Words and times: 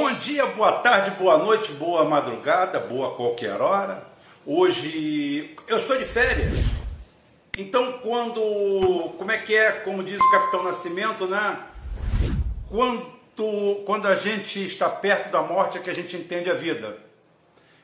Bom 0.00 0.12
dia, 0.12 0.46
boa 0.46 0.74
tarde, 0.74 1.10
boa 1.18 1.38
noite, 1.38 1.72
boa 1.72 2.04
madrugada, 2.04 2.78
boa 2.78 3.16
qualquer 3.16 3.60
hora. 3.60 4.06
Hoje 4.46 5.56
eu 5.66 5.76
estou 5.76 5.98
de 5.98 6.04
férias. 6.04 6.52
Então, 7.58 7.94
quando, 7.94 9.12
como 9.18 9.32
é 9.32 9.38
que 9.38 9.56
é, 9.56 9.72
como 9.72 10.04
diz 10.04 10.16
o 10.20 10.30
Capitão 10.30 10.62
Nascimento, 10.62 11.26
né? 11.26 11.58
Quando, 12.70 13.82
quando 13.84 14.06
a 14.06 14.14
gente 14.14 14.64
está 14.64 14.88
perto 14.88 15.32
da 15.32 15.42
morte 15.42 15.78
é 15.78 15.80
que 15.80 15.90
a 15.90 15.94
gente 15.94 16.16
entende 16.16 16.48
a 16.48 16.54
vida. 16.54 16.96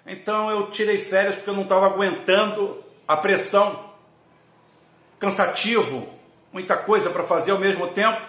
Então 0.07 0.49
eu 0.49 0.71
tirei 0.71 0.99
férias 0.99 1.35
porque 1.35 1.51
eu 1.51 1.55
não 1.55 1.65
estava 1.65 1.87
aguentando 1.87 2.81
a 3.09 3.17
pressão, 3.17 3.91
cansativo, 5.19 6.09
muita 6.53 6.77
coisa 6.77 7.11
para 7.11 7.25
fazer 7.25 7.51
ao 7.51 7.59
mesmo 7.59 7.89
tempo. 7.89 8.21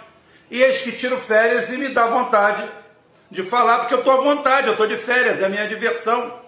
E 0.49 0.63
eis 0.63 0.81
que 0.81 0.91
tiro 0.91 1.19
férias 1.19 1.69
e 1.69 1.77
me 1.77 1.89
dá 1.89 2.07
vontade 2.07 2.67
de 3.29 3.43
falar, 3.43 3.79
porque 3.79 3.93
eu 3.93 3.99
estou 3.99 4.13
à 4.13 4.17
vontade, 4.17 4.67
eu 4.67 4.73
estou 4.73 4.87
de 4.87 4.97
férias, 4.97 5.41
é 5.41 5.45
a 5.45 5.49
minha 5.49 5.67
diversão. 5.67 6.39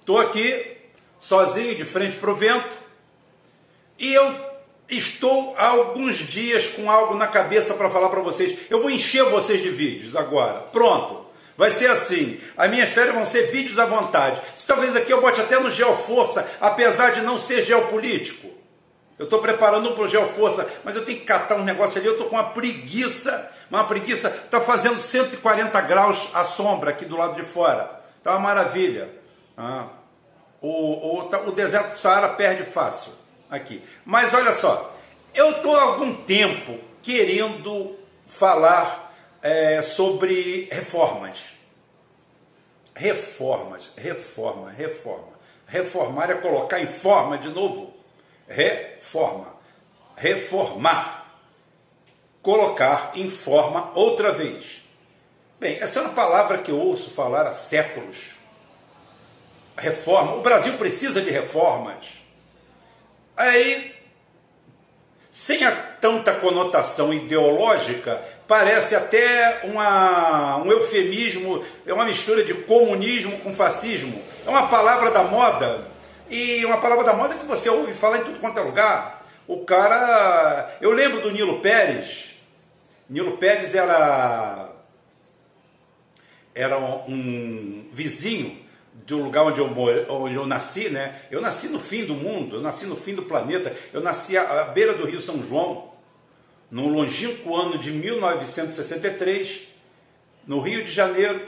Estou 0.00 0.18
aqui, 0.18 0.76
sozinho, 1.18 1.74
de 1.74 1.84
frente 1.84 2.16
para 2.16 2.30
o 2.30 2.34
vento, 2.34 2.76
e 3.98 4.12
eu 4.12 4.34
estou 4.88 5.54
há 5.58 5.68
alguns 5.68 6.18
dias 6.18 6.66
com 6.68 6.90
algo 6.90 7.14
na 7.14 7.26
cabeça 7.26 7.74
para 7.74 7.90
falar 7.90 8.08
para 8.08 8.20
vocês. 8.20 8.58
Eu 8.70 8.80
vou 8.80 8.90
encher 8.90 9.24
vocês 9.24 9.62
de 9.62 9.70
vídeos 9.70 10.14
agora. 10.14 10.60
Pronto. 10.60 11.26
Vai 11.56 11.70
ser 11.70 11.90
assim. 11.90 12.38
As 12.56 12.70
minhas 12.70 12.90
férias 12.90 13.14
vão 13.14 13.24
ser 13.24 13.50
vídeos 13.50 13.78
à 13.78 13.86
vontade. 13.86 14.40
Se 14.54 14.66
talvez 14.66 14.94
aqui 14.94 15.10
eu 15.10 15.22
bote 15.22 15.40
até 15.40 15.58
no 15.58 15.70
Geoforça, 15.70 16.46
apesar 16.60 17.10
de 17.12 17.22
não 17.22 17.38
ser 17.38 17.62
geopolítico. 17.62 18.55
Eu 19.18 19.24
estou 19.24 19.40
preparando 19.40 19.92
para 19.92 20.02
o 20.02 20.08
Geoforça, 20.08 20.68
mas 20.84 20.94
eu 20.94 21.04
tenho 21.04 21.18
que 21.18 21.24
catar 21.24 21.56
um 21.56 21.64
negócio 21.64 21.98
ali. 21.98 22.06
Eu 22.06 22.12
estou 22.12 22.28
com 22.28 22.36
uma 22.36 22.50
preguiça 22.50 23.50
uma 23.70 23.84
preguiça, 23.84 24.28
está 24.28 24.60
fazendo 24.60 25.00
140 25.00 25.80
graus 25.82 26.30
à 26.32 26.44
sombra 26.44 26.90
aqui 26.90 27.04
do 27.04 27.16
lado 27.16 27.34
de 27.34 27.44
fora. 27.44 28.00
Está 28.18 28.32
uma 28.32 28.40
maravilha. 28.40 29.10
Ah, 29.56 29.88
o, 30.60 31.18
o, 31.18 31.24
tá, 31.24 31.40
o 31.40 31.52
deserto 31.52 31.90
do 31.90 31.98
Saara 31.98 32.30
perde 32.30 32.70
fácil 32.70 33.12
aqui. 33.50 33.82
Mas 34.04 34.32
olha 34.34 34.52
só, 34.52 34.94
eu 35.34 35.50
estou 35.50 35.76
há 35.76 35.82
algum 35.82 36.14
tempo 36.14 36.78
querendo 37.02 37.96
falar 38.26 39.12
é, 39.42 39.82
sobre 39.82 40.68
reformas. 40.70 41.56
Reformas, 42.94 43.90
reforma, 43.96 44.70
reforma. 44.70 45.36
Reformar 45.66 46.30
é 46.30 46.34
colocar 46.34 46.80
em 46.80 46.86
forma 46.86 47.36
de 47.36 47.48
novo. 47.48 47.94
Reforma. 48.48 49.54
Reformar 50.16 51.16
colocar 52.46 53.10
em 53.16 53.28
forma 53.28 53.90
outra 53.96 54.30
vez. 54.30 54.80
Bem, 55.58 55.78
essa 55.80 55.98
é 55.98 56.02
uma 56.02 56.12
palavra 56.12 56.58
que 56.58 56.70
eu 56.70 56.78
ouço 56.78 57.10
falar 57.10 57.42
há 57.42 57.54
séculos. 57.54 58.36
Reforma. 59.76 60.36
O 60.36 60.42
Brasil 60.42 60.74
precisa 60.74 61.20
de 61.20 61.28
reformas. 61.28 62.06
Aí, 63.36 63.92
sem 65.32 65.64
a 65.64 65.72
tanta 66.00 66.34
conotação 66.34 67.12
ideológica, 67.12 68.22
parece 68.46 68.94
até 68.94 69.62
uma, 69.64 70.58
um 70.58 70.70
eufemismo, 70.70 71.64
é 71.84 71.92
uma 71.92 72.04
mistura 72.04 72.44
de 72.44 72.54
comunismo 72.54 73.40
com 73.40 73.52
fascismo. 73.52 74.22
É 74.46 74.48
uma 74.48 74.68
palavra 74.68 75.10
da 75.10 75.24
moda. 75.24 75.84
E 76.28 76.64
uma 76.64 76.78
palavra 76.78 77.04
da 77.04 77.12
moda 77.12 77.34
que 77.34 77.46
você 77.46 77.68
ouve 77.68 77.94
falar 77.94 78.18
em 78.18 78.24
tudo 78.24 78.40
quanto 78.40 78.58
é 78.58 78.62
lugar. 78.62 79.26
O 79.46 79.64
cara. 79.64 80.76
Eu 80.80 80.90
lembro 80.90 81.20
do 81.20 81.30
Nilo 81.30 81.60
Pérez, 81.60 82.34
Nilo 83.08 83.36
Pérez 83.36 83.74
era, 83.74 84.72
era 86.52 86.78
um 86.78 87.88
vizinho 87.92 88.66
do 88.92 89.18
lugar 89.18 89.44
onde 89.44 89.60
eu, 89.60 89.66
onde 90.08 90.34
eu 90.34 90.46
nasci, 90.46 90.88
né? 90.88 91.20
Eu 91.30 91.40
nasci 91.40 91.68
no 91.68 91.78
fim 91.78 92.04
do 92.04 92.14
mundo, 92.14 92.56
eu 92.56 92.60
nasci 92.60 92.86
no 92.86 92.96
fim 92.96 93.14
do 93.14 93.22
planeta, 93.22 93.72
eu 93.92 94.00
nasci 94.00 94.36
à, 94.36 94.62
à 94.62 94.64
beira 94.64 94.94
do 94.94 95.06
Rio 95.06 95.20
São 95.20 95.40
João, 95.46 95.92
no 96.68 96.88
longínquo 96.88 97.54
ano 97.54 97.78
de 97.78 97.92
1963, 97.92 99.68
no 100.44 100.60
Rio 100.60 100.82
de 100.82 100.90
Janeiro, 100.90 101.40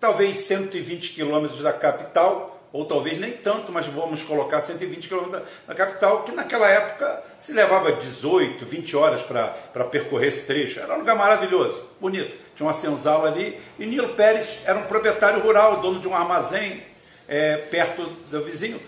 talvez 0.00 0.38
120 0.38 1.12
quilômetros 1.12 1.60
da 1.60 1.72
capital, 1.72 2.51
ou 2.72 2.86
talvez 2.86 3.18
nem 3.18 3.32
tanto, 3.32 3.70
mas 3.70 3.86
vamos 3.86 4.22
colocar 4.22 4.62
120 4.62 5.06
quilômetros 5.06 5.42
da 5.66 5.74
capital, 5.74 6.22
que 6.22 6.32
naquela 6.32 6.68
época 6.68 7.22
se 7.38 7.52
levava 7.52 7.92
18, 7.92 8.64
20 8.64 8.96
horas 8.96 9.22
para 9.22 9.84
percorrer 9.84 10.28
esse 10.28 10.46
trecho. 10.46 10.80
Era 10.80 10.94
um 10.94 11.00
lugar 11.00 11.14
maravilhoso, 11.14 11.84
bonito. 12.00 12.34
Tinha 12.56 12.66
uma 12.66 12.72
senzala 12.72 13.28
ali, 13.28 13.60
e 13.78 13.84
Nilo 13.84 14.14
Pérez 14.14 14.60
era 14.64 14.78
um 14.78 14.84
proprietário 14.84 15.42
rural, 15.42 15.80
dono 15.80 16.00
de 16.00 16.08
um 16.08 16.14
armazém 16.14 16.82
é, 17.28 17.58
perto 17.58 18.04
do 18.30 18.42
vizinho. 18.42 18.80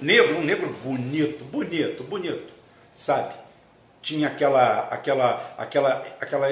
Negro, 0.00 0.36
um 0.36 0.44
negro 0.44 0.68
bonito, 0.84 1.44
bonito, 1.44 2.04
bonito, 2.04 2.52
sabe? 2.94 3.34
Tinha 4.02 4.28
aquela, 4.28 4.86
aquela, 4.88 5.54
aquela, 5.58 6.06
aquela, 6.20 6.48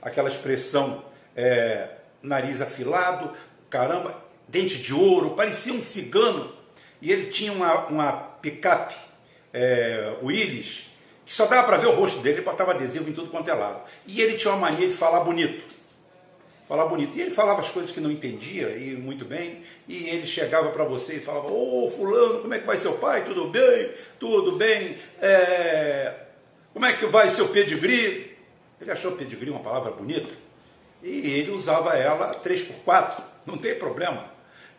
aquela 0.00 0.28
expressão, 0.28 1.02
é, 1.34 1.88
nariz 2.22 2.60
afilado, 2.60 3.32
caramba, 3.68 4.14
dente 4.52 4.76
de 4.76 4.92
ouro, 4.92 5.30
parecia 5.30 5.72
um 5.72 5.82
cigano. 5.82 6.52
E 7.00 7.10
ele 7.10 7.30
tinha 7.30 7.52
uma, 7.52 7.86
uma 7.86 8.12
picape, 8.12 8.94
é, 9.52 10.14
Willis, 10.22 10.84
que 11.24 11.32
só 11.32 11.46
dava 11.46 11.66
para 11.66 11.78
ver 11.78 11.86
o 11.86 11.94
rosto 11.94 12.20
dele, 12.20 12.36
ele 12.36 12.44
botava 12.44 12.72
adesivo 12.72 13.08
em 13.08 13.12
tudo 13.14 13.30
quanto 13.30 13.50
é 13.50 13.54
lado. 13.54 13.82
E 14.06 14.20
ele 14.20 14.36
tinha 14.36 14.52
uma 14.52 14.70
mania 14.70 14.86
de 14.86 14.94
falar 14.94 15.20
bonito. 15.20 15.64
Falar 16.68 16.84
bonito. 16.84 17.16
E 17.16 17.22
ele 17.22 17.30
falava 17.30 17.60
as 17.60 17.70
coisas 17.70 17.90
que 17.90 18.00
não 18.00 18.10
entendia, 18.10 18.68
e 18.76 18.94
muito 18.94 19.24
bem, 19.24 19.62
e 19.88 20.08
ele 20.08 20.26
chegava 20.26 20.70
para 20.70 20.84
você 20.84 21.14
e 21.14 21.20
falava, 21.20 21.48
ô 21.48 21.86
oh, 21.86 21.90
fulano, 21.90 22.40
como 22.40 22.54
é 22.54 22.58
que 22.58 22.66
vai 22.66 22.76
seu 22.76 22.92
pai? 22.98 23.24
Tudo 23.24 23.48
bem? 23.48 23.90
Tudo 24.20 24.52
bem? 24.52 24.98
É... 25.20 26.14
Como 26.72 26.86
é 26.86 26.92
que 26.92 27.06
vai 27.06 27.30
seu 27.30 27.48
pedigree? 27.48 28.36
Ele 28.80 28.90
achou 28.90 29.12
pedigree 29.12 29.50
uma 29.50 29.60
palavra 29.60 29.90
bonita, 29.90 30.30
e 31.02 31.30
ele 31.30 31.50
usava 31.50 31.96
ela 31.96 32.40
3x4, 32.42 33.22
não 33.44 33.58
tem 33.58 33.74
problema. 33.74 34.31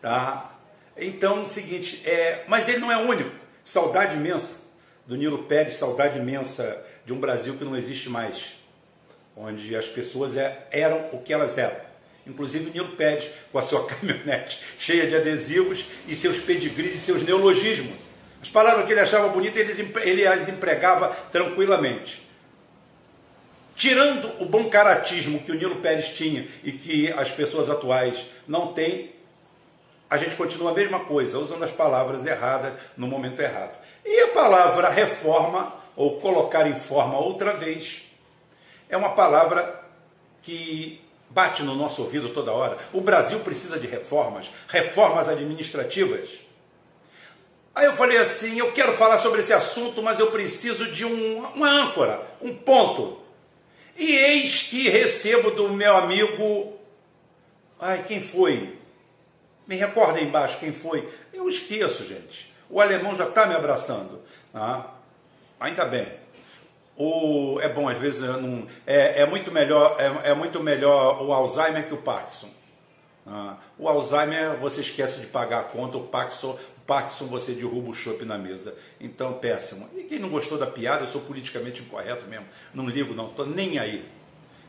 Tá? 0.03 0.53
Então, 0.97 1.39
é 1.39 1.43
o 1.43 1.47
seguinte, 1.47 2.01
é, 2.05 2.43
mas 2.45 2.67
ele 2.67 2.79
não 2.79 2.91
é 2.91 2.97
único. 2.97 3.31
Saudade 3.63 4.15
imensa 4.15 4.55
do 5.07 5.15
Nilo 5.15 5.43
Pérez, 5.43 5.75
saudade 5.75 6.19
imensa 6.19 6.77
de 7.05 7.13
um 7.13 7.19
Brasil 7.21 7.55
que 7.55 7.63
não 7.63 7.73
existe 7.73 8.09
mais, 8.09 8.55
onde 9.33 9.73
as 9.77 9.87
pessoas 9.87 10.35
é, 10.35 10.67
eram 10.71 11.07
o 11.13 11.19
que 11.19 11.31
elas 11.31 11.57
eram. 11.57 11.77
Inclusive 12.27 12.69
o 12.69 12.73
Nilo 12.73 12.97
Pérez, 12.97 13.31
com 13.49 13.57
a 13.57 13.63
sua 13.63 13.87
caminhonete 13.87 14.59
cheia 14.77 15.07
de 15.07 15.15
adesivos 15.15 15.85
e 16.05 16.13
seus 16.13 16.37
pedigrees 16.37 16.95
e 16.95 16.99
seus 16.99 17.23
neologismos. 17.23 17.95
As 18.41 18.49
palavras 18.49 18.85
que 18.85 18.91
ele 18.91 18.99
achava 18.99 19.29
bonitas, 19.29 19.79
ele, 19.79 19.93
ele 20.01 20.27
as 20.27 20.49
empregava 20.49 21.15
tranquilamente. 21.31 22.21
Tirando 23.73 24.29
o 24.41 24.45
bom 24.45 24.69
caratismo 24.69 25.39
que 25.39 25.51
o 25.53 25.55
Nilo 25.55 25.77
Pérez 25.77 26.09
tinha 26.09 26.45
e 26.61 26.73
que 26.73 27.09
as 27.13 27.31
pessoas 27.31 27.69
atuais 27.69 28.25
não 28.45 28.73
têm, 28.73 29.12
a 30.13 30.17
gente 30.17 30.35
continua 30.35 30.69
a 30.69 30.73
mesma 30.75 30.99
coisa, 30.99 31.39
usando 31.39 31.63
as 31.63 31.71
palavras 31.71 32.23
erradas 32.23 32.73
no 32.95 33.07
momento 33.07 33.41
errado. 33.41 33.75
E 34.05 34.19
a 34.19 34.27
palavra 34.27 34.87
reforma, 34.87 35.73
ou 35.95 36.19
colocar 36.19 36.67
em 36.67 36.75
forma 36.75 37.17
outra 37.17 37.53
vez, 37.55 38.03
é 38.87 38.95
uma 38.95 39.09
palavra 39.09 39.83
que 40.43 41.01
bate 41.31 41.63
no 41.63 41.73
nosso 41.73 42.03
ouvido 42.03 42.29
toda 42.29 42.51
hora. 42.51 42.77
O 42.93 43.01
Brasil 43.01 43.39
precisa 43.39 43.79
de 43.79 43.87
reformas, 43.87 44.51
reformas 44.67 45.27
administrativas. 45.27 46.29
Aí 47.73 47.85
eu 47.85 47.93
falei 47.93 48.19
assim: 48.19 48.59
eu 48.59 48.71
quero 48.71 48.93
falar 48.93 49.17
sobre 49.17 49.39
esse 49.39 49.51
assunto, 49.51 50.03
mas 50.03 50.19
eu 50.19 50.29
preciso 50.29 50.91
de 50.91 51.05
um, 51.05 51.39
uma 51.39 51.67
âncora, 51.67 52.21
um 52.39 52.53
ponto. 52.55 53.17
E 53.97 54.15
eis 54.15 54.61
que 54.61 54.89
recebo 54.89 55.49
do 55.49 55.69
meu 55.69 55.97
amigo. 55.97 56.77
Ai, 57.79 58.05
quem 58.07 58.21
foi? 58.21 58.82
Me 59.67 59.75
recorda 59.75 60.19
aí 60.19 60.25
embaixo 60.25 60.59
quem 60.59 60.73
foi. 60.73 61.07
Eu 61.33 61.47
esqueço, 61.47 62.05
gente. 62.07 62.53
O 62.69 62.81
alemão 62.81 63.15
já 63.15 63.27
está 63.27 63.45
me 63.45 63.55
abraçando. 63.55 64.21
Ah, 64.53 64.91
ainda 65.59 65.85
bem. 65.85 66.07
O, 66.95 67.59
é 67.61 67.69
bom, 67.69 67.89
às 67.89 67.97
vezes, 67.97 68.21
não, 68.21 68.67
é, 68.85 69.21
é, 69.21 69.25
muito 69.25 69.51
melhor, 69.51 69.95
é, 69.99 70.31
é, 70.31 70.33
muito 70.33 70.59
melhor 70.61 71.23
o 71.23 71.33
Alzheimer 71.33 71.87
que 71.87 71.93
o 71.93 71.97
Parkinson. 71.97 72.49
Ah, 73.25 73.57
o 73.79 73.87
Alzheimer 73.87 74.57
você 74.57 74.81
esquece 74.81 75.21
de 75.21 75.27
pagar 75.27 75.61
a 75.61 75.63
conta, 75.63 75.97
o 75.97 76.07
Parkinson, 76.07 76.57
Parkinson 76.85 77.25
você 77.27 77.53
derruba 77.53 77.89
o 77.89 77.93
chopp 77.93 78.23
na 78.25 78.37
mesa. 78.37 78.75
Então, 78.99 79.33
péssimo. 79.33 79.89
E 79.95 80.03
quem 80.03 80.19
não 80.19 80.29
gostou 80.29 80.57
da 80.57 80.67
piada, 80.67 81.03
eu 81.03 81.07
sou 81.07 81.21
politicamente 81.21 81.81
incorreto 81.81 82.27
mesmo. 82.27 82.45
Não 82.73 82.87
ligo, 82.87 83.13
não, 83.13 83.27
estou 83.27 83.45
nem 83.45 83.79
aí. 83.79 84.05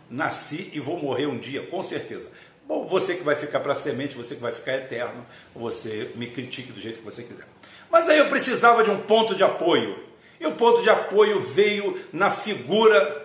Nasci 0.08 0.70
e 0.73 0.81
vou 0.81 0.99
morrer 0.99 1.26
um 1.26 1.38
dia, 1.38 1.62
com 1.67 1.82
certeza. 1.82 2.29
Bom, 2.67 2.87
você 2.87 3.15
que 3.15 3.23
vai 3.23 3.37
ficar 3.37 3.61
para 3.61 3.75
semente, 3.75 4.15
você 4.15 4.35
que 4.35 4.41
vai 4.41 4.53
ficar 4.53 4.75
eterno, 4.75 5.27
você 5.55 6.11
me 6.15 6.27
critique 6.29 6.73
do 6.73 6.81
jeito 6.81 6.99
que 6.99 7.05
você 7.05 7.23
quiser. 7.23 7.47
Mas 7.91 8.09
aí 8.09 8.19
eu 8.19 8.29
precisava 8.29 8.83
de 8.83 8.91
um 8.91 9.01
ponto 9.01 9.35
de 9.35 9.45
apoio. 9.45 10.03
E 10.41 10.47
o 10.47 10.53
ponto 10.53 10.83
de 10.83 10.91
apoio 10.91 11.43
veio 11.43 12.03
na 12.13 12.31
figura 12.31 13.23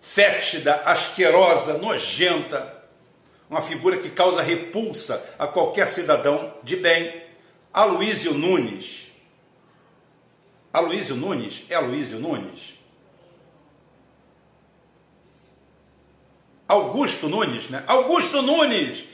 fétida, 0.00 0.74
asquerosa, 0.84 1.74
nojenta, 1.78 2.76
uma 3.48 3.62
figura 3.62 3.96
que 3.96 4.10
causa 4.10 4.42
repulsa 4.42 5.24
a 5.38 5.46
qualquer 5.46 5.88
cidadão 5.88 6.54
de 6.62 6.76
bem, 6.76 7.22
Aloísio 7.72 8.34
Nunes. 8.34 9.06
Aloísio 10.72 11.16
Nunes 11.16 11.64
é 11.70 11.74
Aloísio 11.74 12.18
Nunes? 12.18 12.74
Augusto 16.68 17.30
Nunes, 17.30 17.70
né? 17.70 17.82
Augusto 17.86 18.42
Nunes! 18.42 19.06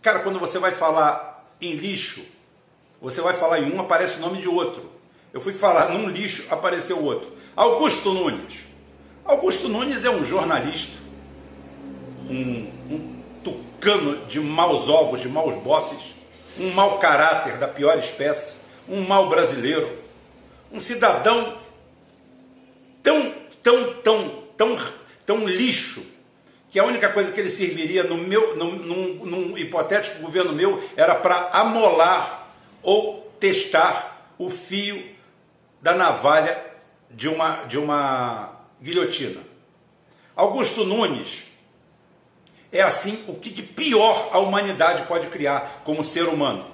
Cara, 0.00 0.20
quando 0.20 0.38
você 0.38 0.60
vai 0.60 0.70
falar 0.70 1.52
em 1.60 1.72
lixo, 1.72 2.24
você 3.00 3.20
vai 3.20 3.34
falar 3.34 3.58
em 3.58 3.72
um, 3.72 3.80
aparece 3.80 4.18
o 4.18 4.20
nome 4.20 4.40
de 4.40 4.48
outro. 4.48 4.88
Eu 5.32 5.40
fui 5.40 5.52
falar 5.52 5.88
num 5.88 6.08
lixo, 6.08 6.44
apareceu 6.48 7.02
outro. 7.02 7.36
Augusto 7.56 8.12
Nunes. 8.12 8.60
Augusto 9.24 9.68
Nunes 9.68 10.04
é 10.04 10.10
um 10.10 10.24
jornalista, 10.24 10.96
um, 12.30 12.70
um 12.88 13.22
tucano 13.42 14.24
de 14.26 14.38
maus 14.38 14.88
ovos, 14.88 15.20
de 15.20 15.28
maus 15.28 15.56
bosses, 15.56 16.14
um 16.56 16.70
mau 16.70 16.98
caráter 16.98 17.56
da 17.58 17.66
pior 17.66 17.98
espécie, 17.98 18.54
um 18.88 19.02
mau 19.02 19.28
brasileiro, 19.28 19.98
um 20.70 20.78
cidadão 20.78 21.58
tão, 23.02 23.34
tão, 23.60 23.94
tão, 23.94 24.42
tão, 24.56 24.78
tão 25.26 25.44
lixo 25.46 26.11
que 26.72 26.80
a 26.80 26.84
única 26.84 27.10
coisa 27.10 27.30
que 27.30 27.38
ele 27.38 27.50
serviria 27.50 28.02
no 28.02 28.16
meu, 28.16 28.56
num, 28.56 28.72
num, 28.72 29.14
num 29.26 29.58
hipotético 29.58 30.22
governo 30.22 30.54
meu 30.54 30.82
era 30.96 31.14
para 31.14 31.50
amolar 31.50 32.48
ou 32.82 33.30
testar 33.38 34.26
o 34.38 34.48
fio 34.48 35.06
da 35.82 35.92
navalha 35.92 36.58
de 37.10 37.28
uma, 37.28 37.64
de 37.64 37.76
uma 37.76 38.58
guilhotina. 38.80 39.42
Augusto 40.34 40.82
Nunes 40.82 41.42
é 42.72 42.80
assim 42.80 43.22
o 43.28 43.34
que 43.34 43.50
de 43.50 43.62
pior 43.62 44.30
a 44.32 44.38
humanidade 44.38 45.06
pode 45.06 45.26
criar 45.26 45.82
como 45.84 46.02
ser 46.02 46.24
humano. 46.24 46.66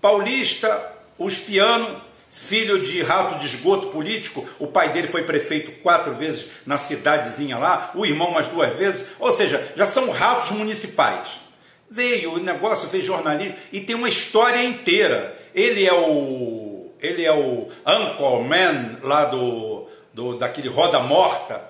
Paulista, 0.00 0.92
uspiano, 1.18 2.00
filho 2.34 2.80
de 2.80 3.00
rato 3.00 3.38
de 3.38 3.46
esgoto 3.46 3.86
político, 3.86 4.44
o 4.58 4.66
pai 4.66 4.92
dele 4.92 5.06
foi 5.06 5.22
prefeito 5.22 5.70
quatro 5.82 6.14
vezes 6.14 6.46
na 6.66 6.76
cidadezinha 6.76 7.56
lá, 7.56 7.92
o 7.94 8.04
irmão 8.04 8.32
mais 8.32 8.48
duas 8.48 8.74
vezes, 8.74 9.06
ou 9.20 9.30
seja, 9.30 9.72
já 9.76 9.86
são 9.86 10.10
ratos 10.10 10.50
municipais. 10.50 11.40
Veio 11.88 12.34
o 12.34 12.40
negócio, 12.40 12.88
fez 12.88 13.04
jornalismo 13.04 13.54
e 13.72 13.80
tem 13.80 13.94
uma 13.94 14.08
história 14.08 14.62
inteira. 14.64 15.38
Ele 15.54 15.86
é 15.86 15.94
o 15.94 16.90
ele 17.00 17.24
é 17.24 17.32
o 17.32 17.68
Anchorman 17.86 18.98
lá 19.02 19.26
do, 19.26 19.86
do 20.12 20.36
daquele 20.36 20.68
Roda 20.68 20.98
Morta. 20.98 21.62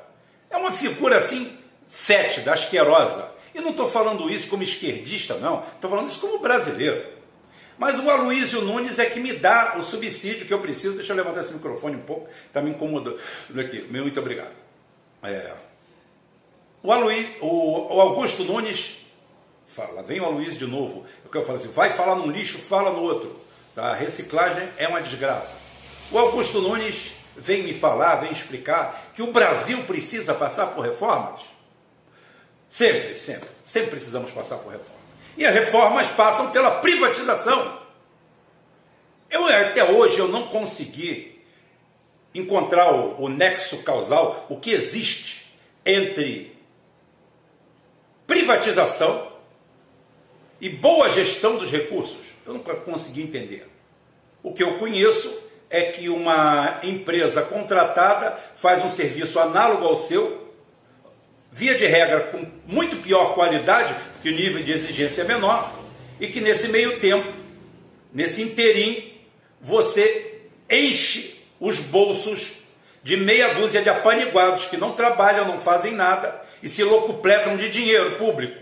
É 0.49 0.57
uma 0.57 0.73
figura 0.73 1.19
assim 1.19 1.53
fétida, 1.89 2.53
asquerosa. 2.53 3.29
E 3.55 3.61
não 3.61 3.71
estou 3.71 3.87
falando 3.87 4.31
isso 4.31 4.49
como 4.49 4.63
esquerdista, 4.63 5.35
não. 5.35 5.63
Estou 5.75 5.91
falando 5.91 6.09
isso 6.09 6.21
como 6.21 6.39
brasileiro. 6.39 7.14
Mas 7.77 7.99
o 7.99 8.09
Aloysio 8.09 8.63
Nunes 8.63 8.99
é 8.99 9.07
que 9.07 9.19
me 9.19 9.33
dá 9.33 9.77
o 9.77 9.83
subsídio 9.83 10.47
que 10.47 10.55
eu 10.55 10.61
preciso. 10.61 10.97
Deixa 10.97 11.13
eu 11.13 11.17
levantar 11.17 11.41
esse 11.41 11.53
microfone 11.53 11.97
um 11.97 12.03
pouco, 12.03 12.29
está 12.47 12.61
me 12.61 12.71
incomodando 12.71 13.19
aqui. 13.59 13.83
Muito 13.91 14.19
obrigado. 14.21 14.53
É. 15.23 15.53
O, 16.83 16.93
Aloy, 16.93 17.37
o, 17.41 17.95
o, 17.97 18.01
Augusto 18.01 18.45
Nunes 18.45 18.99
fala, 19.67 20.03
vem 20.03 20.21
o 20.21 20.25
Aloysio 20.25 20.59
de 20.59 20.67
novo. 20.67 21.05
Eu 21.33 21.45
falo 21.45 21.59
assim, 21.59 21.69
vai 21.69 21.91
falar 21.91 22.15
num 22.17 22.31
lixo, 22.31 22.59
fala 22.59 22.91
no 22.91 23.01
outro. 23.01 23.41
Tá? 23.75 23.87
A 23.87 23.95
reciclagem 23.95 24.69
é 24.77 24.87
uma 24.87 25.01
desgraça. 25.01 25.55
O 26.13 26.19
Augusto 26.19 26.61
Nunes 26.61 27.15
vem 27.37 27.63
me 27.63 27.75
falar, 27.75 28.17
vem 28.17 28.31
explicar 28.31 29.11
que 29.15 29.23
o 29.23 29.33
Brasil 29.33 29.83
precisa 29.85 30.35
passar 30.35 30.69
por 30.69 30.85
reformas. 30.85 31.43
Sempre, 32.69 33.19
sempre, 33.19 33.49
sempre 33.65 33.91
precisamos 33.91 34.31
passar 34.31 34.59
por 34.59 34.73
reformas. 34.73 35.04
E 35.37 35.45
as 35.45 35.55
reformas 35.55 36.09
passam 36.09 36.51
pela 36.51 36.71
privatização. 36.81 37.81
Eu 39.31 39.47
até 39.47 39.85
hoje 39.85 40.19
eu 40.19 40.29
não 40.29 40.47
consegui 40.47 41.43
encontrar 42.35 42.93
o, 42.93 43.23
o 43.23 43.29
nexo 43.29 43.83
causal, 43.83 44.47
o 44.49 44.59
que 44.59 44.71
existe 44.71 45.47
entre 45.85 46.57
privatização 48.27 49.33
e 50.61 50.69
boa 50.69 51.09
gestão 51.09 51.57
dos 51.57 51.71
recursos. 51.71 52.19
Eu 52.47 52.55
nunca 52.55 52.75
consegui 52.75 53.23
entender. 53.23 53.69
O 54.43 54.53
que 54.53 54.63
eu 54.63 54.79
conheço 54.79 55.33
é 55.71 55.83
que 55.83 56.09
uma 56.09 56.81
empresa 56.83 57.43
contratada 57.43 58.39
faz 58.55 58.85
um 58.85 58.89
serviço 58.89 59.41
análogo 59.41 59.85
ao 59.85 59.97
seu, 59.97 60.53
via 61.51 61.75
de 61.75 61.87
regra, 61.87 62.29
com 62.29 62.47
muito 62.67 62.97
pior 62.97 63.35
qualidade, 63.35 63.95
porque 64.25 64.31
o 64.31 64.37
nível 64.43 64.63
de 64.63 64.73
exigência 64.73 65.21
é 65.21 65.25
menor, 65.27 65.71
e 66.19 66.29
que 66.29 66.41
nesse 66.41 66.69
meio 66.69 66.99
tempo, 66.99 67.31
nesse 68.11 68.41
interim, 68.41 69.13
você 69.61 70.41
enche 70.71 71.39
os 71.61 71.79
bolsos 71.79 72.53
de 73.03 73.19
meia 73.19 73.53
dúzia 73.53 73.83
de 73.83 73.91
apaniguados 73.91 74.65
que 74.65 74.79
não 74.79 74.93
trabalham, 74.93 75.47
não 75.47 75.61
fazem 75.61 75.93
nada 75.93 76.43
e 76.63 76.71
se 76.71 76.83
locupletam 76.83 77.59
de 77.59 77.69
dinheiro 77.69 78.13
público, 78.13 78.59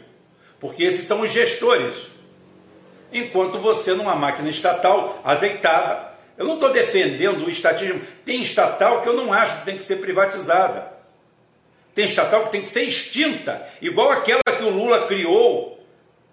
porque 0.59 0.83
esses 0.83 1.07
são 1.07 1.21
os 1.21 1.31
gestores. 1.31 1.95
Enquanto 3.13 3.59
você, 3.59 3.95
numa 3.95 4.17
máquina 4.17 4.51
estatal 4.51 5.23
azeitada, 5.25 6.13
eu 6.37 6.45
não 6.45 6.55
estou 6.55 6.73
defendendo 6.73 7.47
o 7.47 7.51
estatismo, 7.51 8.03
tem 8.25 8.43
estatal 8.43 9.01
que 9.01 9.09
eu 9.09 9.15
não 9.15 9.33
acho 9.33 9.61
que 9.61 9.67
tem 9.67 9.79
que 9.79 9.85
ser 9.85 9.97
privatizada. 10.01 10.93
Tem 11.95 12.07
estatal 12.07 12.45
que 12.45 12.53
tem 12.53 12.63
que 12.63 12.71
ser 12.71 12.85
extinta, 12.85 13.67
igual 13.81 14.11
aquela 14.11 14.41
que 14.57 14.65
o 14.65 14.71
Lula 14.71 15.07
criou 15.07 15.73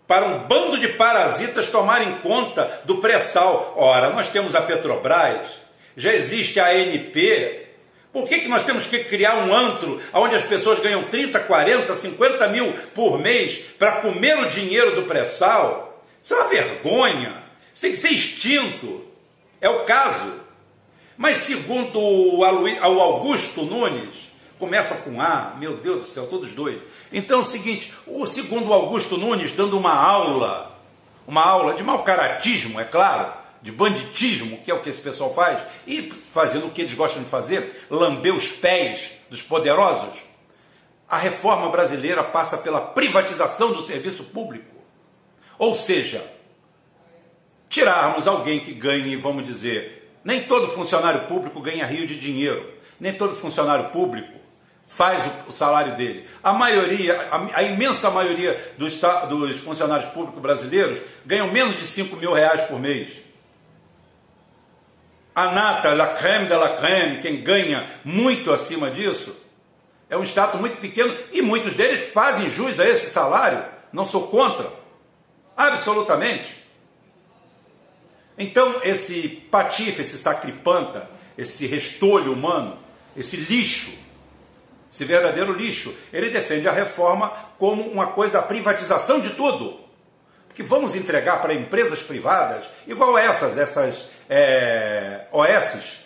para 0.07 0.25
um 0.25 0.39
bando 0.39 0.79
de 0.79 0.87
parasitas 0.87 1.67
tomarem 1.67 2.13
conta 2.23 2.81
do 2.85 2.97
pré-sal. 2.97 3.75
Ora, 3.77 4.09
nós 4.09 4.29
temos 4.29 4.55
a 4.55 4.61
Petrobras, 4.61 5.47
já 5.95 6.13
existe 6.13 6.59
a 6.59 6.69
ANP. 6.69 7.67
Por 8.11 8.27
que, 8.27 8.39
que 8.39 8.47
nós 8.47 8.65
temos 8.65 8.87
que 8.87 9.03
criar 9.03 9.35
um 9.35 9.53
antro 9.55 10.01
onde 10.13 10.33
as 10.33 10.43
pessoas 10.43 10.79
ganham 10.79 11.03
30, 11.03 11.41
40, 11.41 11.93
50 11.93 12.47
mil 12.47 12.73
por 12.95 13.19
mês 13.19 13.59
para 13.77 13.97
comer 13.97 14.35
o 14.39 14.49
dinheiro 14.49 14.95
do 14.95 15.03
pré-sal? 15.03 16.03
Isso 16.23 16.33
é 16.33 16.37
uma 16.37 16.49
vergonha. 16.49 17.43
Isso 17.71 17.81
tem 17.83 17.91
que 17.91 17.97
ser 17.97 18.09
extinto. 18.09 19.05
É 19.61 19.69
o 19.69 19.83
caso. 19.83 20.33
Mas 21.15 21.37
segundo 21.37 21.99
o 21.99 22.43
Augusto 23.01 23.61
Nunes, 23.63 24.28
começa 24.59 24.95
com 24.95 25.21
A, 25.21 25.55
meu 25.57 25.77
Deus 25.77 25.99
do 25.99 26.05
céu, 26.05 26.27
todos 26.27 26.51
dois. 26.51 26.79
Então 27.11 27.39
é 27.39 27.41
o 27.41 27.45
seguinte, 27.45 27.93
o 28.05 28.27
segundo 28.27 28.73
Augusto 28.73 29.17
Nunes 29.17 29.53
dando 29.53 29.77
uma 29.77 29.93
aula, 29.93 30.77
uma 31.25 31.41
aula 31.41 31.73
de 31.73 31.83
mau 31.83 32.03
caratismo, 32.03 32.79
é 32.79 32.83
claro, 32.83 33.33
de 33.61 33.71
banditismo, 33.71 34.57
que 34.57 34.69
é 34.69 34.73
o 34.73 34.81
que 34.81 34.89
esse 34.89 35.01
pessoal 35.01 35.33
faz, 35.33 35.59
e 35.87 36.13
fazendo 36.31 36.67
o 36.67 36.71
que 36.71 36.81
eles 36.81 36.93
gostam 36.93 37.23
de 37.23 37.29
fazer, 37.29 37.87
lamber 37.89 38.35
os 38.35 38.51
pés 38.51 39.13
dos 39.29 39.41
poderosos. 39.41 40.19
A 41.07 41.17
reforma 41.17 41.69
brasileira 41.69 42.23
passa 42.23 42.57
pela 42.57 42.81
privatização 42.81 43.71
do 43.71 43.81
serviço 43.81 44.25
público. 44.25 44.75
Ou 45.57 45.73
seja, 45.73 46.23
tirarmos 47.67 48.27
alguém 48.27 48.59
que 48.59 48.73
ganhe, 48.73 49.15
vamos 49.15 49.45
dizer, 49.45 50.13
nem 50.23 50.43
todo 50.43 50.73
funcionário 50.73 51.27
público 51.27 51.61
ganha 51.61 51.85
rio 51.85 52.05
de 52.05 52.19
dinheiro, 52.19 52.73
nem 52.99 53.13
todo 53.13 53.35
funcionário 53.35 53.89
público 53.89 54.38
faz 54.89 55.23
o, 55.47 55.51
salário 55.51 55.95
dele. 55.95 56.27
A 56.43 56.51
maioria, 56.51 57.29
a, 57.31 57.59
a 57.59 57.63
imensa 57.63 58.09
maioria 58.09 58.73
dos, 58.75 58.99
dos, 59.29 59.57
funcionários 59.57 60.09
públicos 60.09 60.41
brasileiros 60.41 60.99
ganham 61.25 61.51
menos 61.51 61.77
de 61.77 61.85
5 61.85 62.15
mil 62.15 62.33
reais 62.33 62.61
por 62.61 62.79
mês. 62.79 63.09
A 65.35 65.51
nata, 65.51 65.93
la 65.93 66.07
creme 66.15 66.47
de 66.47 66.55
la 66.55 66.75
creme, 66.77 67.21
quem 67.21 67.41
ganha 67.43 67.87
muito 68.03 68.51
acima 68.51 68.89
disso, 68.89 69.33
é 70.09 70.17
um 70.17 70.23
status 70.23 70.59
muito 70.59 70.77
pequeno 70.77 71.15
e 71.31 71.39
muitos 71.39 71.75
deles 71.75 72.11
fazem 72.11 72.49
jus 72.49 72.79
a 72.79 72.89
esse 72.89 73.11
salário. 73.11 73.63
Não 73.93 74.07
sou 74.07 74.27
contra. 74.27 74.73
Absolutamente. 75.55 76.57
Então, 78.39 78.81
esse 78.83 79.27
patife, 79.51 80.01
esse 80.01 80.17
sacripanta, 80.17 81.07
esse 81.37 81.67
restolho 81.67 82.33
humano, 82.33 82.79
esse 83.15 83.37
lixo, 83.37 83.91
esse 84.91 85.05
verdadeiro 85.05 85.53
lixo. 85.53 85.93
Ele 86.11 86.29
defende 86.29 86.67
a 86.67 86.71
reforma 86.71 87.31
como 87.57 87.83
uma 87.83 88.07
coisa, 88.07 88.39
a 88.39 88.43
privatização 88.43 89.19
de 89.19 89.31
tudo. 89.31 89.79
Que 90.53 90.63
vamos 90.63 90.95
entregar 90.95 91.41
para 91.41 91.53
empresas 91.53 92.01
privadas, 92.01 92.65
igual 92.87 93.17
essas, 93.17 93.57
essas 93.57 94.09
é, 94.29 95.21
OSs, 95.31 95.99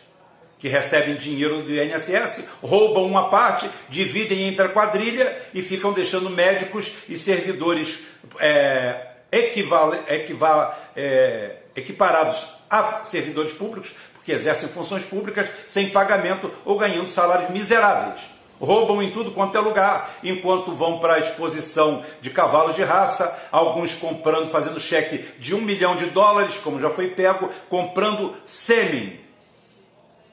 que 0.60 0.68
recebem 0.68 1.16
dinheiro 1.16 1.64
do 1.64 1.74
INSS, 1.74 2.44
roubam 2.62 3.06
uma 3.06 3.30
parte, 3.30 3.70
dividem 3.90 4.48
entre 4.48 4.66
a 4.66 4.70
quadrilha 4.70 5.36
e 5.54 5.62
ficam 5.62 5.92
deixando 5.92 6.30
médicos 6.30 6.94
e 7.10 7.18
servidores 7.18 8.00
é, 8.40 9.08
equival, 9.32 9.94
equival, 10.08 10.80
é, 10.96 11.56
equiparados 11.76 12.48
a 12.70 13.04
servidores 13.04 13.54
públicos, 13.54 13.94
porque 14.14 14.32
exercem 14.32 14.70
funções 14.70 15.04
públicas 15.04 15.50
sem 15.68 15.90
pagamento 15.90 16.50
ou 16.64 16.78
ganhando 16.78 17.10
salários 17.10 17.50
miseráveis 17.50 18.33
roubam 18.64 19.02
em 19.02 19.12
tudo 19.12 19.32
quanto 19.32 19.58
é 19.58 19.62
lugar, 19.62 20.18
enquanto 20.24 20.74
vão 20.74 21.00
para 21.00 21.16
a 21.16 21.20
exposição 21.20 22.04
de 22.22 22.30
cavalos 22.30 22.76
de 22.76 22.84
raça, 22.84 23.48
alguns 23.52 23.94
comprando, 23.94 24.50
fazendo 24.50 24.80
cheque 24.80 25.26
de 25.40 25.54
um 25.54 25.62
milhão 25.62 25.96
de 25.96 26.06
dólares, 26.08 26.56
como 26.56 26.80
já 26.80 26.90
foi 26.90 27.10
pego, 27.10 27.50
comprando 27.70 28.36
sêmen. 28.46 29.20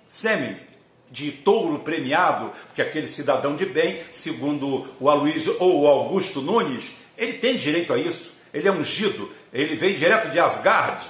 Sêmen 0.09 0.57
de 1.11 1.33
touro 1.33 1.81
premiado, 1.81 2.53
que 2.75 2.81
aquele 2.81 3.09
cidadão 3.09 3.57
de 3.57 3.67
bem, 3.67 4.01
segundo 4.13 4.87
o 5.01 5.11
Aloysio 5.11 5.57
ou 5.59 5.83
o 5.83 5.89
Augusto 5.89 6.41
Nunes, 6.41 6.95
ele 7.19 7.35
tem 7.35 7.57
direito 7.57 7.93
a 7.93 7.99
isso. 7.99 8.33
Ele 8.55 8.69
é 8.69 8.73
ungido, 8.73 9.31
ele 9.53 9.77
veio 9.77 9.99
direto 9.99 10.31
de 10.31 10.39
Asgard, 10.39 11.05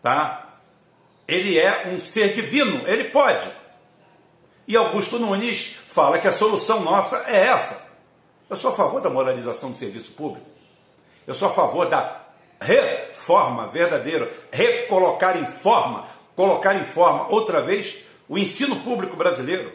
tá? 0.00 0.60
Ele 1.26 1.58
é 1.58 1.88
um 1.92 1.98
ser 1.98 2.34
divino, 2.34 2.82
ele 2.86 3.04
pode. 3.04 3.48
E 4.66 4.76
Augusto 4.76 5.18
Nunes 5.18 5.76
fala 5.86 6.18
que 6.18 6.28
a 6.28 6.32
solução 6.32 6.80
nossa 6.80 7.24
é 7.26 7.46
essa. 7.46 7.84
Eu 8.48 8.56
sou 8.56 8.70
a 8.70 8.74
favor 8.74 9.00
da 9.00 9.10
moralização 9.10 9.70
do 9.70 9.78
serviço 9.78 10.12
público. 10.12 10.46
Eu 11.26 11.34
sou 11.34 11.48
a 11.48 11.52
favor 11.52 11.88
da 11.88 12.22
reforma 12.60 13.66
verdadeira, 13.68 14.30
recolocar 14.50 15.36
em 15.36 15.46
forma, 15.46 16.06
colocar 16.36 16.74
em 16.74 16.84
forma 16.84 17.28
outra 17.28 17.60
vez 17.60 17.98
o 18.28 18.38
ensino 18.38 18.76
público 18.76 19.16
brasileiro, 19.16 19.72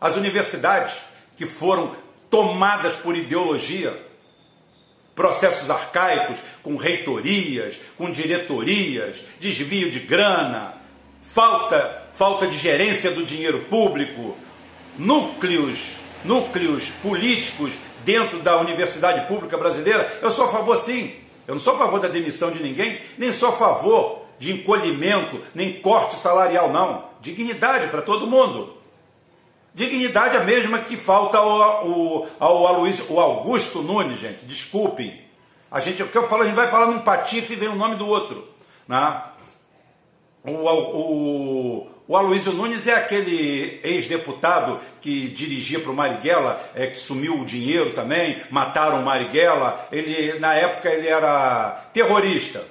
as 0.00 0.16
universidades 0.16 0.94
que 1.36 1.46
foram 1.46 1.96
tomadas 2.30 2.94
por 2.96 3.16
ideologia, 3.16 4.06
processos 5.14 5.70
arcaicos, 5.70 6.38
com 6.62 6.76
reitorias, 6.76 7.80
com 7.96 8.10
diretorias, 8.10 9.16
desvio 9.40 9.90
de 9.90 10.00
grana, 10.00 10.74
falta, 11.22 11.97
falta 12.18 12.48
de 12.48 12.56
gerência 12.56 13.12
do 13.12 13.24
dinheiro 13.24 13.60
público, 13.70 14.36
núcleos, 14.98 15.78
núcleos 16.24 16.88
políticos 17.00 17.70
dentro 18.04 18.40
da 18.40 18.58
universidade 18.58 19.28
pública 19.28 19.56
brasileira. 19.56 20.18
Eu 20.20 20.32
sou 20.32 20.46
a 20.46 20.48
favor 20.48 20.76
sim. 20.78 21.14
Eu 21.46 21.54
não 21.54 21.60
sou 21.60 21.76
a 21.76 21.78
favor 21.78 22.00
da 22.00 22.08
demissão 22.08 22.50
de 22.50 22.60
ninguém, 22.60 23.00
nem 23.16 23.32
sou 23.32 23.50
a 23.50 23.52
favor 23.52 24.22
de 24.36 24.52
encolhimento, 24.52 25.40
nem 25.54 25.80
corte 25.80 26.16
salarial, 26.16 26.72
não. 26.72 27.04
Dignidade 27.20 27.86
para 27.86 28.02
todo 28.02 28.26
mundo. 28.26 28.74
Dignidade 29.72 30.34
é 30.36 30.40
a 30.40 30.44
mesma 30.44 30.80
que 30.80 30.96
falta 30.96 31.38
ao, 31.38 31.62
ao, 31.62 32.28
ao 32.40 32.66
Aloysio, 32.66 33.06
o 33.10 33.20
Augusto 33.20 33.80
Nunes, 33.80 34.18
gente. 34.18 34.44
Desculpem. 34.44 35.22
A 35.70 35.78
gente, 35.78 36.02
o 36.02 36.08
que 36.08 36.18
eu 36.18 36.26
falo, 36.26 36.42
a 36.42 36.46
gente 36.46 36.56
vai 36.56 36.66
falar 36.66 36.86
num 36.86 36.98
patife 36.98 37.52
e 37.52 37.56
vem 37.56 37.68
o 37.68 37.76
nome 37.76 37.94
do 37.94 38.08
outro. 38.08 38.48
Né? 38.88 39.22
O, 40.44 40.68
o, 40.68 41.97
o 42.08 42.16
Aloysio 42.16 42.52
Nunes 42.52 42.86
é 42.86 42.94
aquele 42.94 43.80
ex-deputado 43.84 44.80
que 44.98 45.28
dirigia 45.28 45.78
para 45.78 45.92
o 45.92 45.94
Marighella, 45.94 46.58
é, 46.74 46.86
que 46.86 46.96
sumiu 46.96 47.38
o 47.38 47.44
dinheiro 47.44 47.92
também, 47.92 48.38
mataram 48.50 49.02
o 49.02 49.04
Marighella. 49.04 49.86
Ele, 49.92 50.38
na 50.38 50.54
época 50.54 50.88
ele 50.88 51.06
era 51.06 51.90
terrorista 51.92 52.64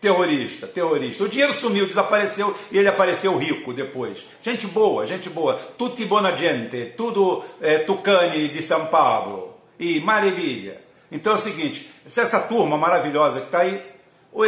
terrorista, 0.00 0.66
terrorista. 0.66 1.24
O 1.24 1.28
dinheiro 1.28 1.52
sumiu, 1.52 1.86
desapareceu 1.86 2.56
e 2.72 2.78
ele 2.78 2.88
apareceu 2.88 3.36
rico 3.36 3.72
depois. 3.72 4.24
Gente 4.42 4.66
boa, 4.66 5.06
gente 5.06 5.28
boa. 5.28 5.54
Tutti 5.76 6.06
buona 6.06 6.34
gente, 6.34 6.94
tudo 6.96 7.44
é, 7.60 7.80
Tucani 7.80 8.48
de 8.48 8.62
São 8.62 8.86
Paulo 8.86 9.54
e 9.78 10.00
maravilha. 10.00 10.80
Então 11.12 11.34
é 11.34 11.36
o 11.36 11.38
seguinte, 11.38 11.90
se 12.06 12.20
essa 12.20 12.40
turma 12.40 12.78
maravilhosa 12.78 13.40
que 13.40 13.46
está 13.46 13.58
aí, 13.58 13.82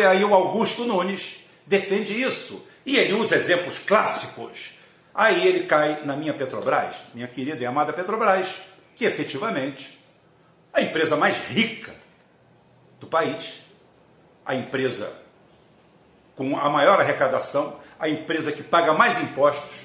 aí 0.08 0.24
o 0.24 0.32
Augusto 0.32 0.86
Nunes 0.86 1.40
defende 1.66 2.18
isso. 2.18 2.66
E 2.84 2.96
ele 2.96 3.12
usa 3.12 3.36
exemplos 3.36 3.78
clássicos. 3.80 4.72
Aí 5.14 5.46
ele 5.46 5.66
cai 5.66 6.02
na 6.04 6.16
minha 6.16 6.32
Petrobras, 6.32 6.96
minha 7.14 7.28
querida 7.28 7.62
e 7.62 7.66
amada 7.66 7.92
Petrobras, 7.92 8.48
que 8.96 9.04
efetivamente 9.04 9.98
a 10.72 10.80
empresa 10.80 11.16
mais 11.16 11.36
rica 11.48 11.94
do 12.98 13.06
país, 13.06 13.60
a 14.44 14.54
empresa 14.54 15.12
com 16.34 16.56
a 16.56 16.68
maior 16.70 16.98
arrecadação, 16.98 17.78
a 18.00 18.08
empresa 18.08 18.50
que 18.50 18.62
paga 18.62 18.94
mais 18.94 19.20
impostos, 19.20 19.80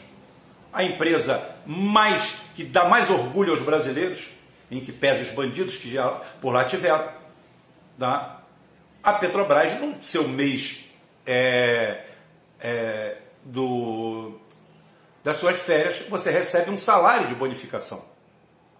a 0.72 0.84
empresa 0.84 1.56
mais 1.66 2.36
que 2.56 2.64
dá 2.64 2.86
mais 2.86 3.10
orgulho 3.10 3.52
aos 3.52 3.62
brasileiros, 3.62 4.30
em 4.72 4.80
que 4.80 4.92
pese 4.92 5.24
os 5.24 5.30
bandidos 5.30 5.76
que 5.76 5.92
já 5.92 6.10
por 6.42 6.52
lá 6.52 6.64
tiveram. 6.64 7.10
Tá? 8.00 8.42
A 9.04 9.14
Petrobras, 9.14 9.80
no 9.80 10.02
seu 10.02 10.28
mês 10.28 10.86
é, 11.26 12.07
é, 12.60 13.18
do, 13.44 14.40
das 15.24 15.38
suas 15.38 15.58
férias, 15.58 16.04
você 16.10 16.32
recebe 16.32 16.72
um 16.72 16.78
salário 16.78 17.28
de 17.28 17.36
bonificação. 17.36 18.04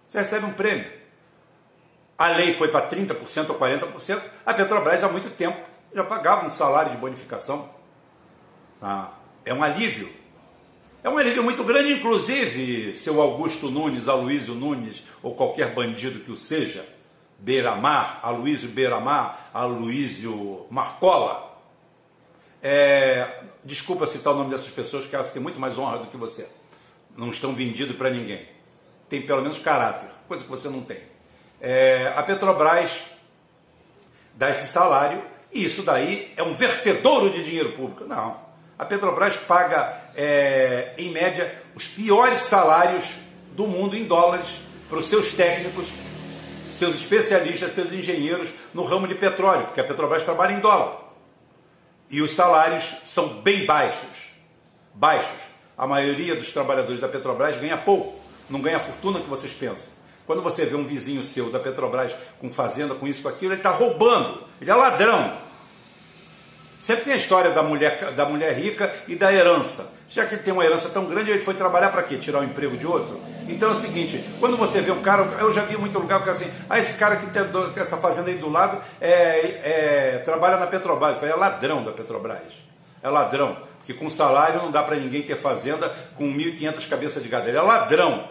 Você 0.08 0.18
recebe 0.18 0.46
um 0.46 0.52
prêmio. 0.52 0.90
A 2.16 2.28
lei 2.28 2.54
foi 2.54 2.68
para 2.68 2.88
30% 2.88 3.50
ou 3.50 3.58
40%. 3.58 4.20
A 4.44 4.54
Petrobras 4.54 5.04
há 5.04 5.08
muito 5.08 5.30
tempo 5.30 5.58
já 5.94 6.04
pagava 6.04 6.46
um 6.46 6.50
salário 6.50 6.92
de 6.92 6.96
bonificação. 6.98 7.70
Ah, 8.80 9.12
é 9.44 9.52
um 9.54 9.62
alívio. 9.62 10.10
É 11.02 11.08
um 11.08 11.16
alívio 11.16 11.42
muito 11.42 11.62
grande, 11.64 11.92
inclusive, 11.92 12.96
seu 12.96 13.20
Augusto 13.20 13.70
Nunes, 13.70 14.08
Aloysio 14.08 14.54
Nunes, 14.54 15.02
ou 15.22 15.34
qualquer 15.34 15.72
bandido 15.72 16.20
que 16.20 16.32
o 16.32 16.36
seja, 16.36 16.84
Beiramar, 17.38 18.18
Aloysio 18.22 18.68
Beiramar, 18.68 19.48
Aloysio 19.54 20.66
Marcola. 20.70 21.56
É, 22.60 23.42
desculpa 23.68 24.06
citar 24.06 24.32
o 24.32 24.36
nome 24.38 24.50
dessas 24.50 24.70
pessoas, 24.70 25.04
que 25.04 25.14
elas 25.14 25.30
têm 25.30 25.42
muito 25.42 25.60
mais 25.60 25.76
honra 25.76 25.98
do 25.98 26.06
que 26.06 26.16
você. 26.16 26.48
Não 27.16 27.30
estão 27.30 27.54
vendidos 27.54 27.94
para 27.96 28.08
ninguém. 28.08 28.48
Tem 29.08 29.22
pelo 29.22 29.42
menos 29.42 29.58
caráter, 29.58 30.08
coisa 30.26 30.42
que 30.42 30.50
você 30.50 30.68
não 30.68 30.80
tem. 30.80 30.98
É, 31.60 32.12
a 32.16 32.22
Petrobras 32.22 33.04
dá 34.34 34.50
esse 34.50 34.68
salário 34.68 35.22
e 35.52 35.64
isso 35.64 35.82
daí 35.82 36.32
é 36.36 36.42
um 36.42 36.54
vertedouro 36.54 37.30
de 37.30 37.44
dinheiro 37.44 37.72
público. 37.72 38.04
Não. 38.04 38.48
A 38.78 38.84
Petrobras 38.86 39.36
paga, 39.36 40.12
é, 40.16 40.94
em 40.96 41.10
média, 41.10 41.62
os 41.74 41.86
piores 41.86 42.40
salários 42.40 43.04
do 43.52 43.66
mundo 43.66 43.96
em 43.96 44.04
dólares 44.04 44.60
para 44.88 44.98
os 44.98 45.06
seus 45.06 45.34
técnicos, 45.34 45.88
seus 46.72 46.94
especialistas, 46.94 47.72
seus 47.72 47.92
engenheiros 47.92 48.48
no 48.72 48.84
ramo 48.84 49.06
de 49.06 49.14
petróleo, 49.14 49.66
porque 49.66 49.80
a 49.80 49.84
Petrobras 49.84 50.22
trabalha 50.22 50.52
em 50.52 50.60
dólar. 50.60 51.07
E 52.10 52.22
os 52.22 52.32
salários 52.32 52.84
são 53.04 53.28
bem 53.40 53.66
baixos. 53.66 54.28
Baixos. 54.94 55.38
A 55.76 55.86
maioria 55.86 56.34
dos 56.34 56.50
trabalhadores 56.50 57.00
da 57.00 57.08
Petrobras 57.08 57.58
ganha 57.58 57.76
pouco, 57.76 58.20
não 58.50 58.60
ganha 58.60 58.78
a 58.78 58.80
fortuna 58.80 59.20
que 59.20 59.28
vocês 59.28 59.52
pensam. 59.52 59.86
Quando 60.26 60.42
você 60.42 60.66
vê 60.66 60.76
um 60.76 60.84
vizinho 60.84 61.22
seu 61.22 61.50
da 61.50 61.58
Petrobras 61.58 62.14
com 62.40 62.50
fazenda, 62.50 62.94
com 62.94 63.06
isso, 63.06 63.22
com 63.22 63.28
aquilo, 63.28 63.52
ele 63.52 63.60
está 63.60 63.70
roubando, 63.70 64.44
ele 64.60 64.70
é 64.70 64.74
ladrão. 64.74 65.38
Sempre 66.80 67.04
tem 67.04 67.12
a 67.12 67.16
história 67.16 67.50
da 67.50 67.62
mulher, 67.62 68.12
da 68.12 68.24
mulher 68.24 68.54
rica 68.54 68.94
e 69.06 69.14
da 69.14 69.32
herança. 69.32 69.97
Já 70.08 70.24
que 70.24 70.36
ele 70.36 70.42
tem 70.42 70.52
uma 70.52 70.64
herança 70.64 70.88
tão 70.88 71.04
grande, 71.04 71.30
ele 71.30 71.44
foi 71.44 71.54
trabalhar 71.54 71.90
para 71.90 72.02
quê? 72.02 72.16
Tirar 72.16 72.40
o 72.40 72.44
emprego 72.44 72.76
de 72.78 72.86
outro? 72.86 73.20
Então 73.46 73.68
é 73.68 73.72
o 73.72 73.76
seguinte, 73.76 74.24
quando 74.40 74.56
você 74.56 74.80
vê 74.80 74.90
um 74.90 75.02
cara, 75.02 75.22
eu 75.38 75.52
já 75.52 75.62
vi 75.62 75.76
muito 75.76 75.98
lugar 75.98 76.22
que 76.22 76.30
assim, 76.30 76.50
ah, 76.68 76.78
esse 76.78 76.96
cara 76.96 77.16
que 77.16 77.26
tem 77.26 77.42
essa 77.76 77.98
fazenda 77.98 78.30
aí 78.30 78.38
do 78.38 78.48
lado 78.48 78.80
é, 79.00 79.10
é, 80.16 80.22
trabalha 80.24 80.56
na 80.56 80.66
Petrobras. 80.66 81.14
Eu 81.14 81.20
falei, 81.20 81.34
é 81.34 81.36
ladrão 81.36 81.84
da 81.84 81.92
Petrobras. 81.92 82.54
É 83.02 83.08
ladrão. 83.08 83.58
Porque 83.78 83.92
com 83.92 84.08
salário 84.08 84.62
não 84.62 84.70
dá 84.70 84.82
para 84.82 84.96
ninguém 84.96 85.22
ter 85.22 85.36
fazenda 85.36 85.88
com 86.16 86.24
1.500 86.24 86.88
cabeças 86.88 87.22
de 87.22 87.28
gado. 87.28 87.48
Ele 87.48 87.58
é 87.58 87.62
ladrão. 87.62 88.28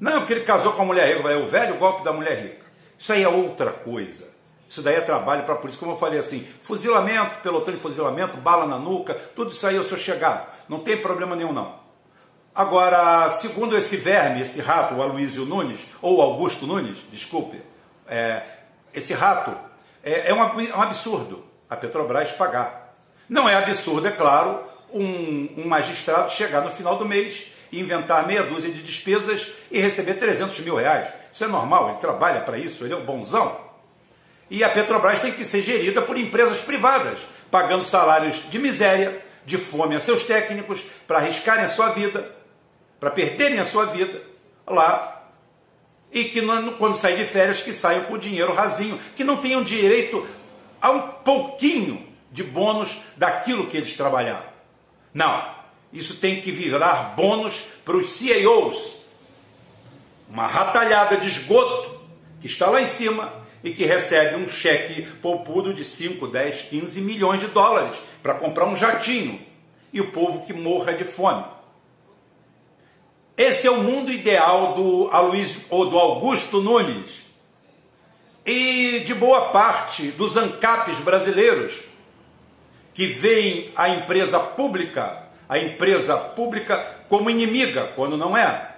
Não, 0.00 0.18
porque 0.20 0.32
ele 0.32 0.44
casou 0.44 0.72
com 0.72 0.82
a 0.82 0.84
mulher 0.84 1.16
rica. 1.16 1.30
É 1.30 1.36
o 1.36 1.46
velho 1.46 1.76
golpe 1.76 2.04
da 2.04 2.12
mulher 2.12 2.36
rica. 2.36 2.66
Isso 2.98 3.12
aí 3.12 3.22
é 3.22 3.28
outra 3.28 3.70
coisa. 3.70 4.31
Isso 4.72 4.80
daí 4.80 4.94
é 4.94 5.02
trabalho 5.02 5.44
para 5.44 5.52
a 5.52 5.58
polícia. 5.58 5.78
Como 5.78 5.92
eu 5.92 5.98
falei 5.98 6.18
assim, 6.18 6.48
fuzilamento, 6.62 7.42
pelotão 7.42 7.74
de 7.74 7.78
fuzilamento, 7.78 8.38
bala 8.38 8.66
na 8.66 8.78
nuca, 8.78 9.12
tudo 9.36 9.50
isso 9.50 9.66
aí 9.66 9.76
eu 9.76 9.84
sou 9.84 9.98
chegado. 9.98 10.46
Não 10.66 10.80
tem 10.80 10.96
problema 10.96 11.36
nenhum, 11.36 11.52
não. 11.52 11.74
Agora, 12.54 13.28
segundo 13.28 13.76
esse 13.76 13.98
verme, 13.98 14.40
esse 14.40 14.62
rato, 14.62 14.94
o 14.94 15.02
Aloysio 15.02 15.44
Nunes, 15.44 15.80
ou 16.00 16.22
Augusto 16.22 16.66
Nunes, 16.66 16.96
desculpe, 17.12 17.60
é, 18.08 18.44
esse 18.94 19.12
rato, 19.12 19.54
é, 20.02 20.30
é, 20.30 20.34
um, 20.34 20.40
é 20.58 20.72
absurdo 20.72 21.44
a 21.68 21.76
Petrobras 21.76 22.32
pagar. 22.32 22.94
Não 23.28 23.46
é 23.46 23.54
absurdo, 23.54 24.08
é 24.08 24.10
claro, 24.10 24.58
um, 24.90 25.50
um 25.54 25.68
magistrado 25.68 26.32
chegar 26.32 26.62
no 26.62 26.70
final 26.70 26.96
do 26.96 27.04
mês 27.04 27.52
inventar 27.70 28.26
meia 28.26 28.42
dúzia 28.42 28.72
de 28.72 28.82
despesas 28.82 29.52
e 29.70 29.78
receber 29.78 30.14
300 30.14 30.60
mil 30.60 30.76
reais. 30.76 31.12
Isso 31.30 31.44
é 31.44 31.48
normal, 31.48 31.90
ele 31.90 31.98
trabalha 31.98 32.40
para 32.40 32.56
isso, 32.56 32.84
ele 32.84 32.94
é 32.94 32.96
um 32.96 33.04
bonzão. 33.04 33.71
E 34.52 34.62
a 34.62 34.68
Petrobras 34.68 35.18
tem 35.18 35.32
que 35.32 35.46
ser 35.46 35.62
gerida 35.62 36.02
por 36.02 36.14
empresas 36.18 36.60
privadas, 36.60 37.18
pagando 37.50 37.84
salários 37.84 38.50
de 38.50 38.58
miséria, 38.58 39.24
de 39.46 39.56
fome 39.56 39.96
a 39.96 40.00
seus 40.00 40.26
técnicos, 40.26 40.82
para 41.08 41.16
arriscarem 41.16 41.64
a 41.64 41.70
sua 41.70 41.88
vida, 41.88 42.30
para 43.00 43.10
perderem 43.10 43.58
a 43.58 43.64
sua 43.64 43.86
vida 43.86 44.22
lá. 44.66 45.26
E 46.12 46.24
que 46.24 46.42
quando 46.78 46.98
saem 46.98 47.16
de 47.16 47.24
férias, 47.24 47.62
que 47.62 47.72
saiam 47.72 48.04
com 48.04 48.18
dinheiro 48.18 48.52
rasinho, 48.52 49.00
que 49.16 49.24
não 49.24 49.38
tenham 49.38 49.62
direito 49.62 50.28
a 50.82 50.90
um 50.90 51.00
pouquinho 51.00 52.06
de 52.30 52.44
bônus 52.44 52.94
daquilo 53.16 53.68
que 53.68 53.78
eles 53.78 53.96
trabalharam. 53.96 54.44
Não, 55.14 55.46
isso 55.94 56.16
tem 56.16 56.42
que 56.42 56.52
virar 56.52 57.14
bônus 57.16 57.64
para 57.86 57.96
os 57.96 58.10
CEOs, 58.10 58.98
uma 60.28 60.46
ratalhada 60.46 61.16
de 61.16 61.28
esgoto 61.28 62.02
que 62.38 62.46
está 62.46 62.66
lá 62.66 62.82
em 62.82 62.86
cima 62.86 63.40
e 63.62 63.72
que 63.72 63.84
recebe 63.84 64.36
um 64.36 64.48
cheque 64.48 65.02
poupudo 65.02 65.72
de 65.72 65.84
5, 65.84 66.26
10, 66.26 66.62
15 66.62 67.00
milhões 67.00 67.40
de 67.40 67.46
dólares 67.46 67.96
para 68.22 68.34
comprar 68.34 68.66
um 68.66 68.76
jatinho 68.76 69.40
e 69.92 70.00
o 70.00 70.10
povo 70.10 70.44
que 70.46 70.52
morra 70.52 70.92
de 70.92 71.04
fome. 71.04 71.44
Esse 73.36 73.66
é 73.66 73.70
o 73.70 73.82
mundo 73.82 74.10
ideal 74.10 74.74
do 74.74 75.08
Aloysio, 75.12 75.62
ou 75.70 75.88
do 75.88 75.98
Augusto 75.98 76.60
Nunes 76.60 77.24
e 78.44 79.00
de 79.06 79.14
boa 79.14 79.50
parte 79.50 80.08
dos 80.08 80.36
ANCAPs 80.36 81.00
brasileiros 81.00 81.80
que 82.92 83.06
veem 83.06 83.70
a 83.74 83.88
empresa 83.88 84.38
pública, 84.38 85.22
a 85.48 85.58
empresa 85.58 86.16
pública 86.16 86.78
como 87.08 87.30
inimiga, 87.30 87.92
quando 87.96 88.16
não 88.16 88.36
é. 88.36 88.70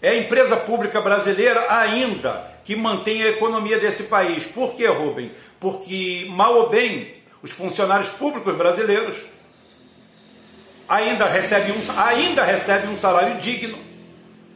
É 0.00 0.10
a 0.10 0.16
empresa 0.16 0.56
pública 0.56 1.00
brasileira 1.00 1.66
ainda 1.68 2.53
que 2.64 2.74
mantém 2.74 3.22
a 3.22 3.28
economia 3.28 3.78
desse 3.78 4.04
país. 4.04 4.44
Por 4.44 4.74
quê, 4.74 4.86
Rubem? 4.86 5.32
Porque, 5.60 6.26
mal 6.30 6.54
ou 6.54 6.68
bem, 6.68 7.14
os 7.42 7.50
funcionários 7.50 8.08
públicos 8.10 8.56
brasileiros 8.56 9.16
ainda 10.88 11.26
recebem 11.26 11.72
um, 11.72 12.00
ainda 12.00 12.44
recebem 12.44 12.90
um 12.90 12.96
salário 12.96 13.38
digno, 13.38 13.78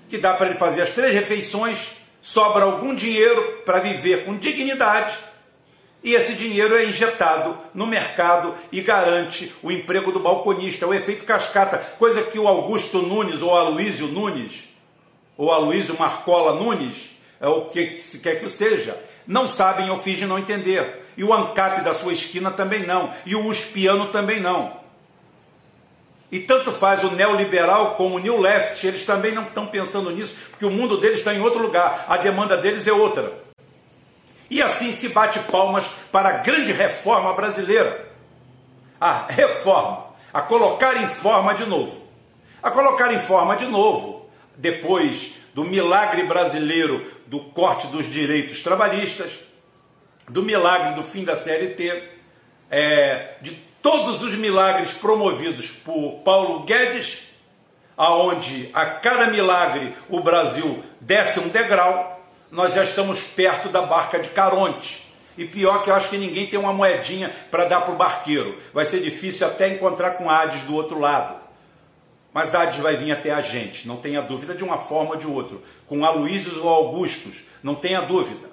que 0.09 0.19
dá 0.19 0.35
para 0.35 0.49
ele 0.49 0.59
fazer 0.59 0.83
as 0.83 0.91
três 0.91 1.13
refeições, 1.13 1.91
sobra 2.21 2.65
algum 2.65 2.95
dinheiro 2.95 3.63
para 3.65 3.81
viver 3.81 4.25
com 4.25 4.37
dignidade 4.37 5.29
e 6.03 6.15
esse 6.15 6.35
dinheiro 6.35 6.77
é 6.77 6.85
injetado 6.85 7.59
no 7.75 7.87
mercado 7.87 8.55
e 8.71 8.81
garante 8.81 9.53
o 9.63 9.71
emprego 9.71 10.13
do 10.13 10.21
balconista, 10.21 10.87
o 10.87 10.95
efeito 10.95 11.25
cascata, 11.25 11.79
coisa 11.99 12.23
que 12.23 12.39
o 12.39 12.47
Augusto 12.47 13.03
Nunes 13.03 13.43
ou 13.43 13.55
Aloísio 13.55 14.07
Nunes, 14.07 14.69
ou 15.37 15.51
Aloísio 15.53 15.99
Marcola 15.99 16.55
Nunes, 16.55 16.95
é 16.95 17.18
o 17.47 17.67
que 17.67 17.99
se 17.99 18.19
quer 18.19 18.41
que 18.41 18.51
seja, 18.51 19.01
não 19.27 19.47
sabem 19.47 19.91
ou 19.91 19.99
fingem 19.99 20.27
não 20.27 20.39
entender. 20.39 21.07
E 21.17 21.23
o 21.23 21.33
ANCAP 21.33 21.83
da 21.83 21.95
sua 21.95 22.13
esquina 22.13 22.51
também 22.51 22.85
não, 22.85 23.13
e 23.25 23.35
o 23.35 23.47
USPiano 23.47 24.09
também 24.09 24.41
não. 24.41 24.79
E 26.31 26.41
tanto 26.41 26.73
faz 26.73 27.03
o 27.05 27.11
neoliberal 27.11 27.95
como 27.95 28.17
o 28.17 28.19
New 28.19 28.39
Left, 28.39 28.87
eles 28.87 29.05
também 29.05 29.33
não 29.33 29.45
estão 29.45 29.67
pensando 29.67 30.11
nisso, 30.11 30.37
porque 30.51 30.67
o 30.67 30.71
mundo 30.71 30.99
deles 30.99 31.19
está 31.19 31.33
em 31.33 31.41
outro 31.41 31.63
lugar, 31.63 32.05
a 32.09 32.17
demanda 32.19 32.57
deles 32.57 32.87
é 32.87 32.93
outra. 32.93 33.33
E 34.51 34.63
assim 34.63 34.93
se 34.93 35.09
bate 35.11 35.39
palmas 35.41 35.87
para 36.11 36.29
a 36.29 36.33
grande 36.39 36.73
reforma 36.73 37.33
brasileira. 37.35 38.07
A 39.01 39.27
reforma, 39.29 40.07
a 40.33 40.41
colocar 40.43 40.97
em 41.03 41.09
forma 41.09 41.55
de 41.55 41.65
novo. 41.67 42.09
A 42.63 42.71
colocar 42.71 43.13
em 43.13 43.21
forma 43.21 43.57
de 43.57 43.67
novo, 43.67 44.29
depois 44.57 45.35
do 45.59 45.65
milagre 45.65 46.23
brasileiro 46.23 47.05
do 47.27 47.41
corte 47.41 47.89
dos 47.89 48.07
direitos 48.07 48.63
trabalhistas, 48.63 49.41
do 50.29 50.41
milagre 50.41 50.95
do 50.95 51.03
fim 51.03 51.25
da 51.25 51.37
CLT, 51.37 52.01
é, 52.71 53.35
de 53.41 53.51
todos 53.83 54.23
os 54.23 54.37
milagres 54.37 54.93
promovidos 54.93 55.69
por 55.69 56.21
Paulo 56.21 56.61
Guedes, 56.61 57.23
aonde 57.97 58.71
a 58.73 58.87
cada 58.87 59.27
milagre 59.33 59.95
o 60.09 60.21
Brasil 60.21 60.81
desce 61.01 61.41
um 61.41 61.49
degrau, 61.49 62.25
nós 62.53 62.75
já 62.75 62.85
estamos 62.85 63.21
perto 63.25 63.69
da 63.69 63.83
barca 63.83 64.21
de 64.21 64.29
Caronte. 64.29 65.13
E 65.37 65.45
pior 65.45 65.83
que 65.83 65.91
eu 65.91 65.95
acho 65.97 66.11
que 66.11 66.19
ninguém 66.19 66.47
tem 66.47 66.61
uma 66.61 66.73
moedinha 66.73 67.35
para 67.51 67.65
dar 67.65 67.81
para 67.81 67.95
o 67.95 67.97
barqueiro. 67.97 68.57
Vai 68.73 68.87
ser 68.87 69.01
difícil 69.01 69.45
até 69.45 69.67
encontrar 69.71 70.13
com 70.13 70.31
Hades 70.31 70.63
do 70.63 70.77
outro 70.77 71.01
lado. 71.01 71.48
Mas 72.33 72.55
Hades 72.55 72.79
vai 72.81 72.97
vir 72.97 73.13
até 73.13 73.31
a 73.31 73.41
gente, 73.41 73.87
não 73.89 73.97
tenha 73.97 74.21
dúvida, 74.21 74.55
de 74.55 74.63
uma 74.63 74.79
forma 74.79 75.13
ou 75.13 75.17
de 75.17 75.27
outra. 75.27 75.59
Com 75.87 76.05
Aloísios 76.05 76.57
ou 76.59 76.69
Augustos, 76.69 77.39
não 77.63 77.75
tenha 77.75 78.01
dúvida. 78.03 78.49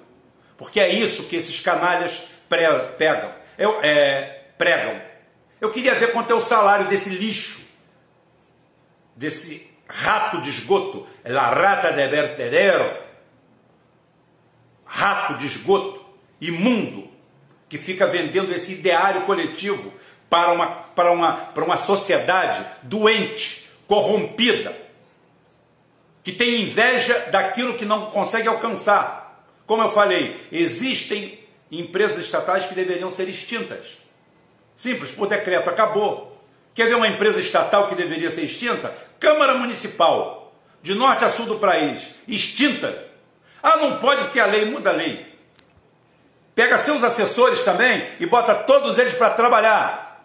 Porque 0.56 0.80
é 0.80 0.88
isso 0.88 1.24
que 1.24 1.36
esses 1.36 1.60
canalhas 1.60 2.22
pegam, 2.48 3.32
eu, 3.58 3.78
é, 3.82 4.44
pregam. 4.56 5.00
Eu 5.60 5.70
queria 5.70 5.94
ver 5.94 6.12
quanto 6.12 6.30
é 6.30 6.34
o 6.34 6.40
salário 6.40 6.86
desse 6.86 7.10
lixo, 7.10 7.60
desse 9.14 9.70
rato 9.88 10.40
de 10.40 10.50
esgoto, 10.50 11.06
la 11.24 11.46
rata 11.46 11.92
de 11.92 12.06
vertedero, 12.08 12.96
rato 14.84 15.34
de 15.34 15.46
esgoto, 15.46 16.04
imundo, 16.40 17.10
que 17.68 17.78
fica 17.78 18.06
vendendo 18.06 18.52
esse 18.52 18.72
ideário 18.72 19.22
coletivo 19.22 19.92
para 20.28 20.52
uma, 20.52 20.66
para 20.66 21.12
uma, 21.12 21.32
para 21.32 21.64
uma 21.64 21.76
sociedade 21.76 22.64
doente, 22.82 23.65
corrompida, 23.86 24.76
que 26.22 26.32
tem 26.32 26.62
inveja 26.62 27.28
daquilo 27.30 27.74
que 27.74 27.84
não 27.84 28.06
consegue 28.06 28.48
alcançar. 28.48 29.44
Como 29.66 29.82
eu 29.82 29.90
falei, 29.90 30.48
existem 30.50 31.38
empresas 31.70 32.24
estatais 32.24 32.66
que 32.66 32.74
deveriam 32.74 33.10
ser 33.10 33.28
extintas. 33.28 33.98
Simples, 34.76 35.10
por 35.10 35.28
decreto, 35.28 35.70
acabou. 35.70 36.36
Quer 36.74 36.88
ver 36.88 36.96
uma 36.96 37.08
empresa 37.08 37.40
estatal 37.40 37.88
que 37.88 37.94
deveria 37.94 38.30
ser 38.30 38.42
extinta? 38.42 38.94
Câmara 39.18 39.54
Municipal, 39.54 40.52
de 40.82 40.94
norte 40.94 41.24
a 41.24 41.30
sul 41.30 41.46
do 41.46 41.58
país, 41.58 42.02
extinta, 42.28 43.06
ah, 43.62 43.78
não 43.78 43.98
pode 43.98 44.22
porque 44.22 44.38
a 44.38 44.46
lei 44.46 44.64
muda 44.64 44.90
a 44.90 44.92
lei. 44.92 45.26
Pega 46.54 46.78
seus 46.78 47.02
assessores 47.02 47.62
também 47.64 48.06
e 48.20 48.26
bota 48.26 48.54
todos 48.54 48.96
eles 48.98 49.14
para 49.14 49.30
trabalhar. 49.30 50.24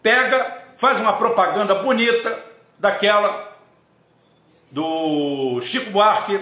Pega, 0.00 0.62
faz 0.76 1.00
uma 1.00 1.14
propaganda 1.14 1.74
bonita 1.74 2.53
daquela 2.78 3.56
do 4.70 5.60
Chico 5.62 5.90
Buarque. 5.90 6.40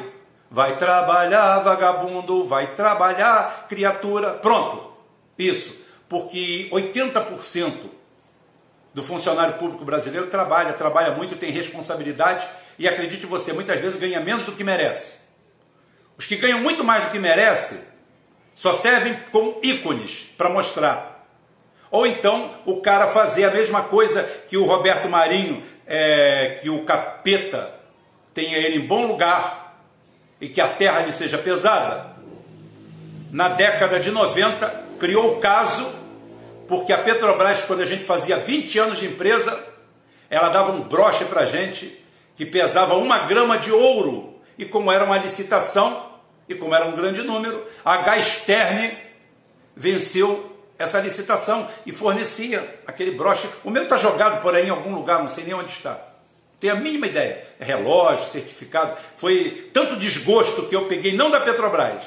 Vai 0.51 0.77
trabalhar, 0.77 1.61
vagabundo, 1.61 2.47
vai 2.47 2.75
trabalhar, 2.75 3.67
criatura. 3.69 4.33
Pronto. 4.35 4.93
Isso. 5.39 5.75
Porque 6.09 6.69
80% 6.71 7.73
do 8.93 9.03
funcionário 9.03 9.55
público 9.55 9.85
brasileiro 9.85 10.27
trabalha, 10.27 10.73
trabalha 10.75 11.13
muito, 11.13 11.37
tem 11.37 11.51
responsabilidade 11.51 12.47
e 12.79 12.87
acredite 12.87 13.27
você, 13.27 13.53
muitas 13.53 13.81
vezes 13.81 13.99
ganha 13.99 14.21
menos 14.21 14.45
do 14.45 14.53
que 14.53 14.65
merece. 14.65 15.15
Os 16.19 16.27
que 16.27 16.37
ganham 16.37 16.61
muito 16.61 16.85
mais 16.85 17.05
do 17.05 17.11
que 17.11 17.19
merecem 17.19 17.79
só 18.55 18.73
servem 18.73 19.17
como 19.31 19.59
ícones 19.63 20.29
para 20.37 20.51
mostrar. 20.51 21.27
Ou 21.91 22.07
então 22.07 22.55
o 22.65 22.81
cara 22.81 23.09
fazer 23.09 23.45
a 23.45 23.51
mesma 23.51 23.83
coisa 23.83 24.23
que 24.49 24.57
o 24.57 24.65
Roberto 24.65 25.09
Marinho, 25.09 25.63
é, 25.95 26.59
que 26.63 26.71
o 26.71 26.85
capeta 26.85 27.71
tenha 28.33 28.57
ele 28.57 28.77
em 28.77 28.87
bom 28.87 29.07
lugar 29.07 29.77
e 30.41 30.49
que 30.49 30.59
a 30.59 30.67
terra 30.67 31.01
lhe 31.01 31.13
seja 31.13 31.37
pesada. 31.37 32.17
Na 33.31 33.49
década 33.49 34.01
de 34.01 34.11
90, 34.11 34.85
criou 34.99 35.35
o 35.35 35.41
caso 35.41 35.93
porque 36.67 36.95
a 36.95 36.99
Petrobras, 36.99 37.65
quando 37.65 37.83
a 37.83 37.87
gente 37.87 38.05
fazia 38.05 38.39
20 38.39 38.79
anos 38.79 38.99
de 38.99 39.05
empresa, 39.05 39.63
ela 40.31 40.49
dava 40.49 40.73
um 40.73 40.81
broche 40.81 41.27
para 41.27 41.43
a 41.43 41.47
gente 41.47 42.03
que 42.35 42.47
pesava 42.47 42.95
uma 42.95 43.19
grama 43.27 43.59
de 43.59 43.71
ouro. 43.71 44.41
E 44.57 44.65
como 44.65 44.91
era 44.91 45.05
uma 45.05 45.19
licitação, 45.19 46.11
e 46.49 46.55
como 46.55 46.75
era 46.75 46.87
um 46.87 46.97
grande 46.97 47.23
número, 47.23 47.67
a 47.85 47.99
Gasterne 47.99 48.97
venceu 49.77 50.52
essa 50.79 51.01
licitação 51.01 51.69
e 51.87 51.93
fornecia 51.93 52.81
aquele 52.87 53.13
broche. 53.13 53.49
O 53.65 53.71
meu 53.71 53.85
está 53.85 53.97
jogado 53.97 54.41
por 54.41 54.55
aí 54.55 54.67
em 54.67 54.71
algum 54.71 54.95
lugar, 54.95 55.21
não 55.21 55.29
sei 55.29 55.45
nem 55.45 55.55
onde 55.55 55.73
está. 55.73 55.99
Tenho 56.59 56.75
a 56.75 56.77
mínima 56.77 57.07
ideia. 57.07 57.45
É 57.59 57.65
relógio, 57.65 58.25
certificado. 58.27 58.97
Foi 59.17 59.71
tanto 59.73 59.97
desgosto 59.97 60.63
que 60.65 60.77
eu 60.77 60.87
peguei, 60.87 61.13
não 61.13 61.31
da 61.31 61.41
Petrobras, 61.41 62.03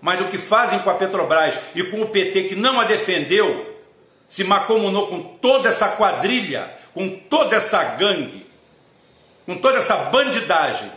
mas 0.00 0.18
do 0.18 0.26
que 0.26 0.38
fazem 0.38 0.78
com 0.80 0.90
a 0.90 0.94
Petrobras 0.94 1.54
e 1.74 1.82
com 1.84 2.00
o 2.00 2.08
PT 2.08 2.44
que 2.44 2.54
não 2.54 2.80
a 2.80 2.84
defendeu, 2.84 3.80
se 4.28 4.44
macomunou 4.44 5.08
com 5.08 5.20
toda 5.20 5.68
essa 5.68 5.88
quadrilha, 5.88 6.72
com 6.94 7.08
toda 7.10 7.56
essa 7.56 7.82
gangue, 7.82 8.46
com 9.44 9.56
toda 9.56 9.78
essa 9.78 9.96
bandidagem, 9.96 10.90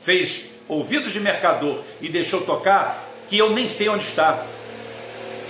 fez 0.00 0.50
ouvidos 0.66 1.12
de 1.12 1.20
mercador 1.20 1.82
e 2.00 2.08
deixou 2.08 2.40
tocar, 2.40 3.08
que 3.28 3.36
eu 3.36 3.50
nem 3.50 3.68
sei 3.68 3.88
onde 3.88 4.04
está. 4.04 4.46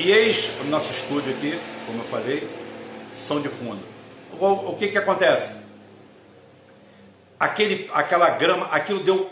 E 0.02 0.10
eis 0.10 0.50
o 0.62 0.64
nosso 0.64 0.90
estúdio 0.90 1.30
aqui, 1.30 1.60
como 1.84 2.00
eu 2.00 2.06
falei, 2.06 2.48
som 3.12 3.38
de 3.38 3.50
fundo. 3.50 3.84
O, 4.38 4.70
o 4.70 4.76
que 4.78 4.88
que 4.88 4.96
acontece? 4.96 5.52
Aquele, 7.38 7.90
aquela 7.92 8.30
grama, 8.30 8.64
aquilo 8.72 9.00
deu 9.00 9.30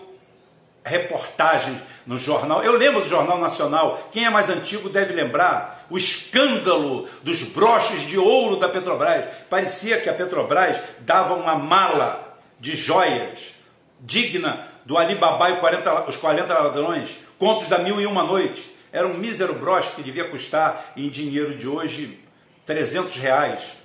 reportagens 0.84 1.78
no 2.06 2.18
jornal. 2.18 2.62
Eu 2.62 2.76
lembro 2.76 3.00
do 3.00 3.08
Jornal 3.08 3.38
Nacional. 3.38 4.10
Quem 4.12 4.26
é 4.26 4.30
mais 4.30 4.50
antigo 4.50 4.90
deve 4.90 5.14
lembrar 5.14 5.86
o 5.88 5.96
escândalo 5.96 7.08
dos 7.22 7.40
broches 7.44 8.02
de 8.02 8.18
ouro 8.18 8.56
da 8.56 8.68
Petrobras. 8.68 9.24
Parecia 9.48 9.98
que 9.98 10.10
a 10.10 10.14
Petrobras 10.14 10.76
dava 10.98 11.32
uma 11.32 11.54
mala 11.54 12.38
de 12.60 12.76
joias 12.76 13.54
digna 14.00 14.68
do 14.84 14.98
Alibaba 14.98 15.50
e 15.50 15.56
40, 15.56 16.10
os 16.10 16.16
40 16.18 16.52
ladrões, 16.52 17.16
contos 17.38 17.68
da 17.68 17.78
Mil 17.78 17.98
e 17.98 18.06
Uma 18.06 18.22
Noites. 18.22 18.76
Era 18.92 19.06
um 19.06 19.14
mísero 19.14 19.54
broche 19.54 19.94
que 19.94 20.02
devia 20.02 20.24
custar, 20.24 20.92
em 20.96 21.08
dinheiro 21.08 21.56
de 21.56 21.68
hoje, 21.68 22.18
300 22.64 23.16
reais. 23.16 23.78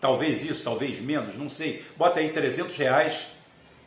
Talvez 0.00 0.44
isso, 0.44 0.64
talvez 0.64 1.00
menos, 1.00 1.36
não 1.36 1.48
sei. 1.48 1.84
Bota 1.96 2.20
aí 2.20 2.30
300 2.30 2.76
reais 2.76 3.32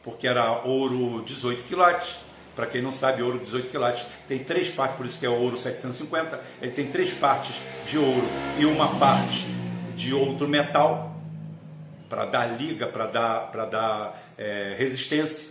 porque 0.06 0.28
era 0.28 0.62
ouro 0.64 1.24
18 1.24 1.64
quilates. 1.64 2.18
Para 2.56 2.68
quem 2.68 2.82
não 2.82 2.92
sabe, 2.92 3.22
ouro 3.22 3.40
18 3.40 3.70
quilates 3.70 4.06
tem 4.28 4.42
três 4.42 4.70
partes, 4.70 4.96
por 4.96 5.06
isso 5.06 5.20
que 5.20 5.26
é 5.26 5.30
ouro 5.30 5.58
750. 5.58 6.40
Ele 6.62 6.72
tem 6.72 6.88
três 6.88 7.12
partes 7.12 7.56
de 7.86 7.98
ouro 7.98 8.26
e 8.58 8.66
uma 8.66 8.98
parte 8.98 9.46
de 9.98 10.14
outro 10.14 10.48
metal 10.48 11.14
para 12.08 12.26
dar 12.26 12.46
liga, 12.46 12.88
para 12.88 13.08
dar, 13.08 13.52
para 13.52 13.66
dar 13.66 14.32
é, 14.38 14.76
resistência. 14.78 15.50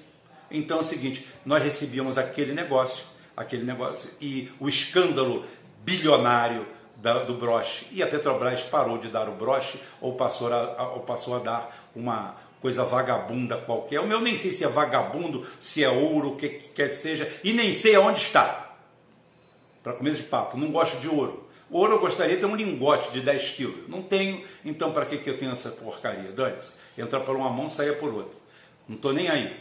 Então 0.51 0.79
é 0.79 0.81
o 0.81 0.85
seguinte, 0.85 1.27
nós 1.45 1.63
recebíamos 1.63 2.17
aquele 2.17 2.53
negócio, 2.53 3.05
aquele 3.37 3.64
negócio 3.64 4.11
e 4.20 4.51
o 4.61 4.68
escândalo 4.68 5.44
bilionário 5.85 6.66
da, 6.97 7.23
do 7.23 7.35
broche. 7.35 7.87
E 7.92 8.03
a 8.03 8.07
Petrobras 8.07 8.62
parou 8.62 8.99
de 8.99 9.09
dar 9.09 9.29
o 9.29 9.33
broche 9.33 9.79
ou 10.01 10.14
passou 10.14 10.53
a, 10.53 10.92
ou 10.94 11.01
passou 11.01 11.37
a 11.37 11.38
dar 11.38 11.90
uma 11.94 12.37
coisa 12.61 12.85
vagabunda 12.85 13.59
qualquer. 13.59 14.01
O 14.01 14.07
meu 14.07 14.20
nem 14.20 14.38
sei 14.38 14.51
se 14.53 14.64
é 14.64 14.68
vagabundo, 14.68 15.47
se 15.61 15.85
é 15.85 15.88
ouro, 15.90 16.31
o 16.31 16.37
que, 16.37 16.49
que 16.49 16.68
quer 16.68 16.88
que 16.88 16.94
seja, 16.94 17.31
e 17.44 17.53
nem 17.53 17.75
sei 17.75 17.94
aonde 17.94 18.20
está. 18.20 18.75
Para 19.83 19.92
começo 19.92 20.23
de 20.23 20.29
papo, 20.29 20.57
não 20.57 20.70
gosto 20.70 20.99
de 20.99 21.09
ouro. 21.09 21.47
Ouro 21.70 21.94
eu 21.94 22.01
gostaria 22.01 22.37
de 22.37 22.40
ter 22.40 22.47
um 22.47 22.57
lingote 22.57 23.11
de 23.11 23.20
10 23.20 23.51
quilos. 23.51 23.88
Não 23.88 24.03
tenho, 24.03 24.42
então 24.64 24.92
para 24.92 25.05
que, 25.05 25.18
que 25.18 25.29
eu 25.29 25.37
tenho 25.37 25.53
essa 25.53 25.70
porcaria? 25.70 26.31
Dane-se. 26.33 26.75
Entra 26.97 27.20
por 27.20 27.37
uma 27.37 27.51
mão, 27.51 27.68
saia 27.68 27.92
por 27.92 28.14
outra. 28.14 28.38
Não 28.88 28.97
estou 28.97 29.12
nem 29.12 29.29
aí. 29.29 29.55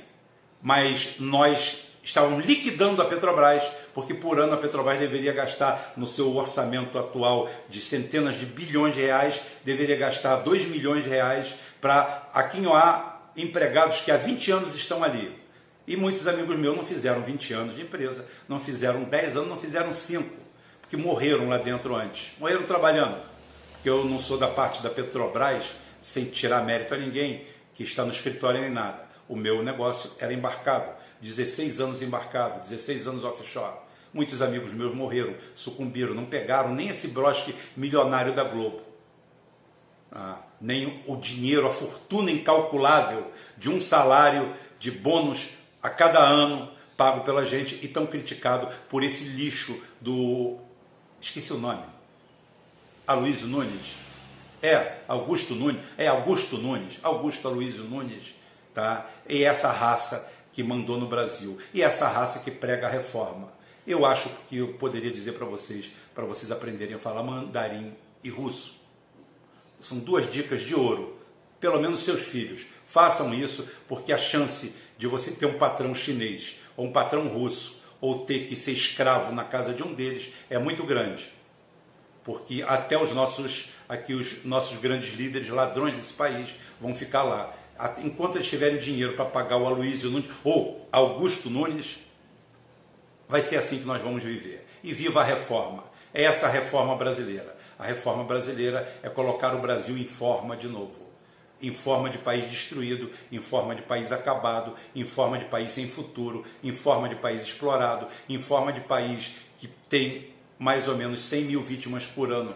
Mas 0.62 1.16
nós 1.20 1.88
estávamos 2.04 2.46
liquidando 2.46 3.02
a 3.02 3.06
Petrobras, 3.06 3.64
porque 3.94 4.14
por 4.14 4.40
ano 4.40 4.54
a 4.54 4.58
Petrobras 4.58 5.00
deveria 5.00 5.32
gastar, 5.32 5.94
no 5.96 6.06
seu 6.06 6.36
orçamento 6.36 7.00
atual 7.00 7.50
de 7.70 7.80
centenas 7.80 8.38
de 8.38 8.46
bilhões 8.46 8.94
de 8.94 9.02
reais, 9.02 9.42
deveria 9.64 9.96
gastar 9.96 10.36
2 10.38 10.68
milhões 10.68 11.06
de 11.06 11.10
reais 11.10 11.56
para 11.82 12.30
aquinhoar 12.34 13.32
empregados 13.38 14.02
que 14.02 14.12
há 14.12 14.18
20 14.18 14.52
anos 14.52 14.76
estão 14.76 15.04
ali. 15.04 15.34
E 15.88 15.96
muitos 15.96 16.28
amigos 16.28 16.58
meus 16.58 16.76
não 16.76 16.86
fizeram 16.86 17.22
20 17.22 17.54
anos 17.54 17.76
de 17.76 17.82
empresa, 17.82 18.26
não 18.48 18.60
fizeram 18.60 19.04
10 19.04 19.38
anos, 19.38 19.50
não 19.50 19.58
fizeram 19.58 19.94
5, 19.94 20.30
porque 20.82 20.98
morreram 20.98 21.50
lá 21.50 21.58
dentro 21.58 21.96
antes. 21.96 22.34
Morreram 22.38 22.64
trabalhando. 22.64 23.18
Porque 23.74 23.90
eu 23.90 24.06
não 24.06 24.20
sou 24.20 24.38
da 24.38 24.48
parte 24.48 24.82
da 24.82 24.90
Petrobras, 24.90 25.72
sem 26.02 26.26
tirar 26.26 26.64
mérito 26.64 26.94
a 26.94 26.98
ninguém 26.98 27.46
que 27.74 27.84
está 27.84 28.06
no 28.06 28.12
escritório 28.12 28.62
nem 28.62 28.70
nada. 28.70 29.08
O 29.28 29.36
meu 29.36 29.64
negócio 29.64 30.12
era 30.20 30.34
embarcado, 30.34 30.90
16 31.24 31.80
anos 31.80 32.02
embarcado, 32.02 32.62
16 32.70 33.08
anos 33.08 33.24
offshore. 33.24 33.78
Muitos 34.14 34.42
amigos 34.42 34.74
meus 34.74 34.94
morreram, 34.94 35.34
sucumbiram, 35.56 36.14
não 36.14 36.26
pegaram 36.26 36.74
nem 36.74 36.90
esse 36.90 37.08
broche 37.08 37.56
milionário 37.76 38.34
da 38.34 38.44
Globo. 38.44 38.82
Ah, 40.12 40.38
nem 40.62 41.02
o 41.08 41.16
dinheiro, 41.16 41.66
a 41.66 41.72
fortuna 41.72 42.30
incalculável 42.30 43.32
de 43.58 43.70
um 43.70 43.80
salário 43.80 44.54
de 44.78 44.92
bônus 44.92 45.50
a 45.82 45.90
cada 45.90 46.20
ano 46.20 46.70
pago 46.96 47.22
pela 47.22 47.46
gente 47.46 47.80
e 47.82 47.88
tão 47.88 48.06
criticado 48.06 48.68
por 48.90 49.02
esse 49.02 49.24
lixo 49.24 49.82
do. 50.00 50.60
Esqueci 51.20 51.54
o 51.54 51.58
nome. 51.58 51.84
Aloysio 53.08 53.48
Nunes. 53.48 53.96
É 54.62 54.98
Augusto 55.08 55.56
Nunes. 55.56 55.82
É 55.98 56.08
Augusto 56.08 56.58
Nunes. 56.58 57.00
Augusto 57.02 57.48
Aloysio 57.48 57.86
Nunes. 57.86 58.36
Tá? 58.74 59.10
E 59.28 59.44
essa 59.44 59.72
raça 59.72 60.30
que 60.54 60.64
mandou 60.64 60.98
no 60.98 61.08
Brasil. 61.08 61.58
E 61.74 61.82
essa 61.82 62.08
raça 62.08 62.40
que 62.40 62.52
prega 62.52 62.88
a 62.88 62.90
reforma. 62.90 63.52
Eu 63.86 64.06
acho 64.06 64.30
que 64.48 64.58
eu 64.58 64.76
poderia 64.76 65.12
dizer 65.12 65.34
para 65.34 65.46
vocês, 65.46 65.92
para 66.16 66.24
vocês 66.24 66.52
aprenderem 66.52 66.96
a 66.96 67.00
falar 67.00 67.22
mandarim 67.24 67.94
e 68.24 68.30
russo 68.30 68.84
são 69.84 70.00
duas 70.00 70.32
dicas 70.32 70.62
de 70.62 70.74
ouro. 70.74 71.18
Pelo 71.60 71.80
menos 71.80 72.04
seus 72.04 72.22
filhos. 72.22 72.66
Façam 72.88 73.34
isso, 73.34 73.68
porque 73.88 74.12
a 74.12 74.18
chance 74.18 74.74
de 74.98 75.08
você 75.08 75.32
ter 75.32 75.46
um 75.46 75.58
patrão 75.58 75.94
chinês 75.94 76.56
ou 76.76 76.88
um 76.88 76.92
patrão 76.92 77.28
russo 77.28 77.82
ou 78.02 78.26
ter 78.26 78.48
que 78.48 78.56
ser 78.56 78.72
escravo 78.72 79.34
na 79.34 79.44
casa 79.44 79.74
de 79.74 79.84
um 79.84 79.94
deles 79.94 80.32
é 80.50 80.58
muito 80.58 80.84
grande. 80.84 81.32
Porque 82.24 82.64
até 82.66 82.98
os 82.98 83.12
nossos 83.12 83.74
aqui 83.88 84.14
os 84.14 84.44
nossos 84.44 84.80
grandes 84.80 85.14
líderes, 85.14 85.50
ladrões 85.50 85.94
desse 85.96 86.14
país, 86.14 86.50
vão 86.80 86.96
ficar 86.96 87.24
lá. 87.24 87.54
Enquanto 88.04 88.36
eles 88.36 88.48
tiverem 88.48 88.78
dinheiro 88.78 89.14
para 89.14 89.26
pagar 89.26 89.58
o 89.58 89.66
Aloysio 89.66 90.10
Nunes 90.10 90.30
ou 90.44 90.88
Augusto 90.92 91.50
Nunes, 91.50 92.00
vai 93.28 93.42
ser 93.42 93.58
assim 93.58 93.80
que 93.80 93.86
nós 93.86 94.02
vamos 94.02 94.24
viver. 94.24 94.66
E 94.84 94.94
viva 94.94 95.22
a 95.22 95.24
reforma. 95.24 95.84
É 96.14 96.24
essa 96.24 96.48
a 96.48 96.50
reforma 96.50 96.96
brasileira. 96.96 97.56
A 97.78 97.86
reforma 97.86 98.24
brasileira 98.24 98.92
é 99.02 99.10
colocar 99.10 99.56
o 99.56 99.60
Brasil 99.60 99.98
em 99.98 100.06
forma 100.06 100.56
de 100.56 100.68
novo. 100.68 101.12
Em 101.62 101.74
forma 101.74 102.10
de 102.10 102.18
país 102.18 102.50
destruído, 102.50 103.10
em 103.32 103.42
forma 103.42 103.74
de 103.74 103.82
país 103.82 104.12
acabado, 104.12 104.76
em 104.94 105.06
forma 105.06 105.38
de 105.38 105.46
país 105.46 105.72
sem 105.72 105.88
futuro, 105.88 106.46
em 106.62 106.74
forma 106.74 107.08
de 107.08 107.16
país 107.16 107.42
explorado, 107.42 108.08
em 108.28 108.40
forma 108.40 108.72
de 108.74 108.82
país 108.82 109.36
que 109.58 109.68
tem 109.90 110.33
mais 110.64 110.88
ou 110.88 110.96
menos 110.96 111.20
100 111.24 111.44
mil 111.44 111.62
vítimas 111.62 112.06
por 112.06 112.32
ano, 112.32 112.56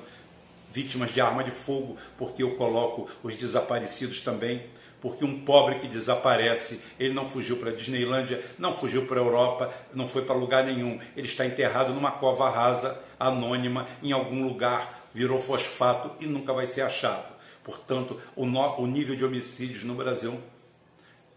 vítimas 0.72 1.14
de 1.14 1.20
arma 1.20 1.44
de 1.44 1.52
fogo, 1.52 1.98
porque 2.18 2.42
eu 2.42 2.56
coloco 2.56 3.10
os 3.22 3.36
desaparecidos 3.36 4.22
também, 4.22 4.64
porque 5.02 5.26
um 5.26 5.42
pobre 5.42 5.80
que 5.80 5.90
desaparece, 5.90 6.80
ele 6.98 7.14
não 7.14 7.28
fugiu 7.28 7.58
para 7.58 7.70
a 7.70 7.76
Disneylândia, 7.76 8.42
não 8.58 8.74
fugiu 8.74 9.06
para 9.06 9.20
a 9.20 9.24
Europa, 9.24 9.74
não 9.94 10.08
foi 10.08 10.24
para 10.24 10.36
lugar 10.36 10.64
nenhum, 10.64 10.98
ele 11.18 11.28
está 11.28 11.46
enterrado 11.46 11.94
numa 11.94 12.12
cova 12.12 12.50
rasa, 12.50 12.98
anônima, 13.20 13.86
em 14.02 14.14
algum 14.14 14.48
lugar 14.48 15.10
virou 15.14 15.42
fosfato 15.42 16.12
e 16.24 16.28
nunca 16.28 16.54
vai 16.54 16.66
ser 16.66 16.84
achado. 16.84 17.36
Portanto, 17.62 18.22
o, 18.38 18.46
no, 18.46 18.80
o 18.80 18.88
nível 18.88 19.18
de 19.18 19.26
homicídios 19.26 19.84
no 19.84 19.96
Brasil 19.96 20.40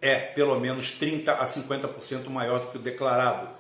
é 0.01 0.21
pelo 0.21 0.61
menos 0.61 0.93
30 0.93 1.33
a 1.33 1.45
50% 1.45 2.29
maior 2.29 2.61
do 2.61 2.67
que 2.69 2.79
o 2.79 2.81
declarado. 2.81 3.60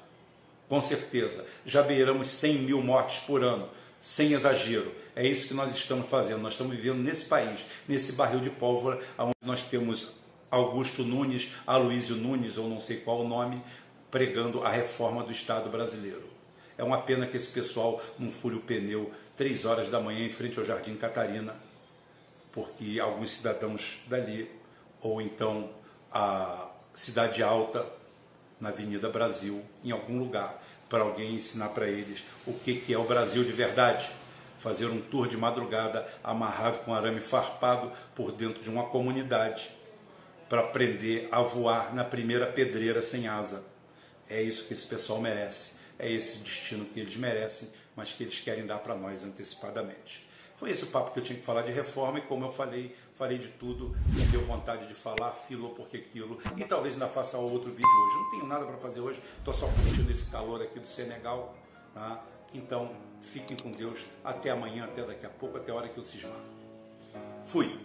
Com 0.70 0.80
certeza. 0.80 1.44
Já 1.66 1.82
beiramos 1.82 2.28
100 2.28 2.58
mil 2.58 2.80
mortes 2.80 3.18
por 3.24 3.42
ano, 3.42 3.68
sem 4.00 4.34
exagero. 4.34 4.94
É 5.16 5.26
isso 5.26 5.48
que 5.48 5.52
nós 5.52 5.74
estamos 5.74 6.08
fazendo. 6.08 6.40
Nós 6.40 6.52
estamos 6.52 6.76
vivendo 6.76 7.02
nesse 7.02 7.24
país, 7.24 7.66
nesse 7.88 8.12
barril 8.12 8.38
de 8.38 8.50
pólvora, 8.50 9.00
onde 9.18 9.34
nós 9.42 9.64
temos 9.64 10.14
Augusto 10.48 11.02
Nunes, 11.02 11.50
Aloísio 11.66 12.14
Nunes, 12.14 12.56
ou 12.56 12.68
não 12.68 12.78
sei 12.78 12.98
qual 12.98 13.22
o 13.22 13.28
nome, 13.28 13.60
pregando 14.12 14.62
a 14.62 14.70
reforma 14.70 15.24
do 15.24 15.32
Estado 15.32 15.68
brasileiro. 15.68 16.22
É 16.78 16.84
uma 16.84 17.02
pena 17.02 17.26
que 17.26 17.36
esse 17.36 17.48
pessoal 17.48 18.00
não 18.16 18.30
fure 18.30 18.54
o 18.54 18.60
pneu 18.60 19.10
três 19.36 19.64
horas 19.64 19.90
da 19.90 19.98
manhã 19.98 20.24
em 20.24 20.30
frente 20.30 20.56
ao 20.56 20.64
Jardim 20.64 20.94
Catarina, 20.94 21.56
porque 22.52 23.00
alguns 23.00 23.32
cidadãos 23.32 23.98
dali, 24.06 24.48
ou 25.00 25.20
então 25.20 25.70
a 26.12 26.68
Cidade 26.94 27.42
Alta, 27.42 27.84
na 28.60 28.68
Avenida 28.68 29.08
Brasil, 29.08 29.64
em 29.82 29.90
algum 29.90 30.18
lugar, 30.18 30.59
para 30.90 31.02
alguém 31.02 31.34
ensinar 31.34 31.70
para 31.70 31.86
eles 31.86 32.22
o 32.46 32.52
que, 32.52 32.74
que 32.74 32.92
é 32.92 32.98
o 32.98 33.04
Brasil 33.04 33.42
de 33.42 33.52
verdade. 33.52 34.10
Fazer 34.58 34.84
um 34.86 35.00
tour 35.00 35.26
de 35.26 35.38
madrugada 35.38 36.06
amarrado 36.22 36.80
com 36.80 36.92
arame 36.92 37.20
farpado 37.20 37.90
por 38.14 38.32
dentro 38.32 38.62
de 38.62 38.68
uma 38.68 38.88
comunidade 38.88 39.70
para 40.50 40.60
aprender 40.60 41.28
a 41.32 41.40
voar 41.40 41.94
na 41.94 42.04
primeira 42.04 42.46
pedreira 42.46 43.00
sem 43.00 43.26
asa. 43.26 43.64
É 44.28 44.42
isso 44.42 44.66
que 44.66 44.74
esse 44.74 44.84
pessoal 44.84 45.18
merece 45.18 45.80
é 46.00 46.10
esse 46.10 46.38
destino 46.38 46.86
que 46.86 46.98
eles 46.98 47.14
merecem, 47.16 47.68
mas 47.94 48.12
que 48.12 48.24
eles 48.24 48.40
querem 48.40 48.64
dar 48.64 48.78
para 48.78 48.96
nós 48.96 49.22
antecipadamente. 49.22 50.26
Foi 50.60 50.68
esse 50.68 50.84
o 50.84 50.88
papo 50.88 51.10
que 51.12 51.18
eu 51.18 51.24
tinha 51.24 51.38
que 51.38 51.44
falar 51.46 51.62
de 51.62 51.72
reforma 51.72 52.18
e 52.18 52.20
como 52.20 52.44
eu 52.44 52.52
falei, 52.52 52.94
falei 53.14 53.38
de 53.38 53.48
tudo, 53.48 53.96
me 54.08 54.22
deu 54.26 54.42
vontade 54.42 54.86
de 54.86 54.94
falar, 54.94 55.32
filo 55.32 55.70
porque 55.70 55.96
aquilo, 55.96 56.38
e 56.54 56.62
talvez 56.66 56.92
ainda 56.92 57.08
faça 57.08 57.38
outro 57.38 57.70
vídeo 57.70 57.88
hoje. 57.88 58.16
Não 58.18 58.30
tenho 58.30 58.46
nada 58.46 58.66
para 58.66 58.76
fazer 58.76 59.00
hoje, 59.00 59.22
estou 59.38 59.54
só 59.54 59.66
curtindo 59.68 60.12
esse 60.12 60.26
calor 60.26 60.60
aqui 60.60 60.78
do 60.78 60.86
Senegal. 60.86 61.54
Tá? 61.94 62.22
Então, 62.52 62.94
fiquem 63.22 63.56
com 63.56 63.70
Deus. 63.70 64.00
Até 64.22 64.50
amanhã, 64.50 64.84
até 64.84 65.02
daqui 65.02 65.24
a 65.24 65.30
pouco, 65.30 65.56
até 65.56 65.72
a 65.72 65.74
hora 65.76 65.88
que 65.88 65.96
eu 65.96 66.04
cismar. 66.04 66.36
Fui! 67.46 67.80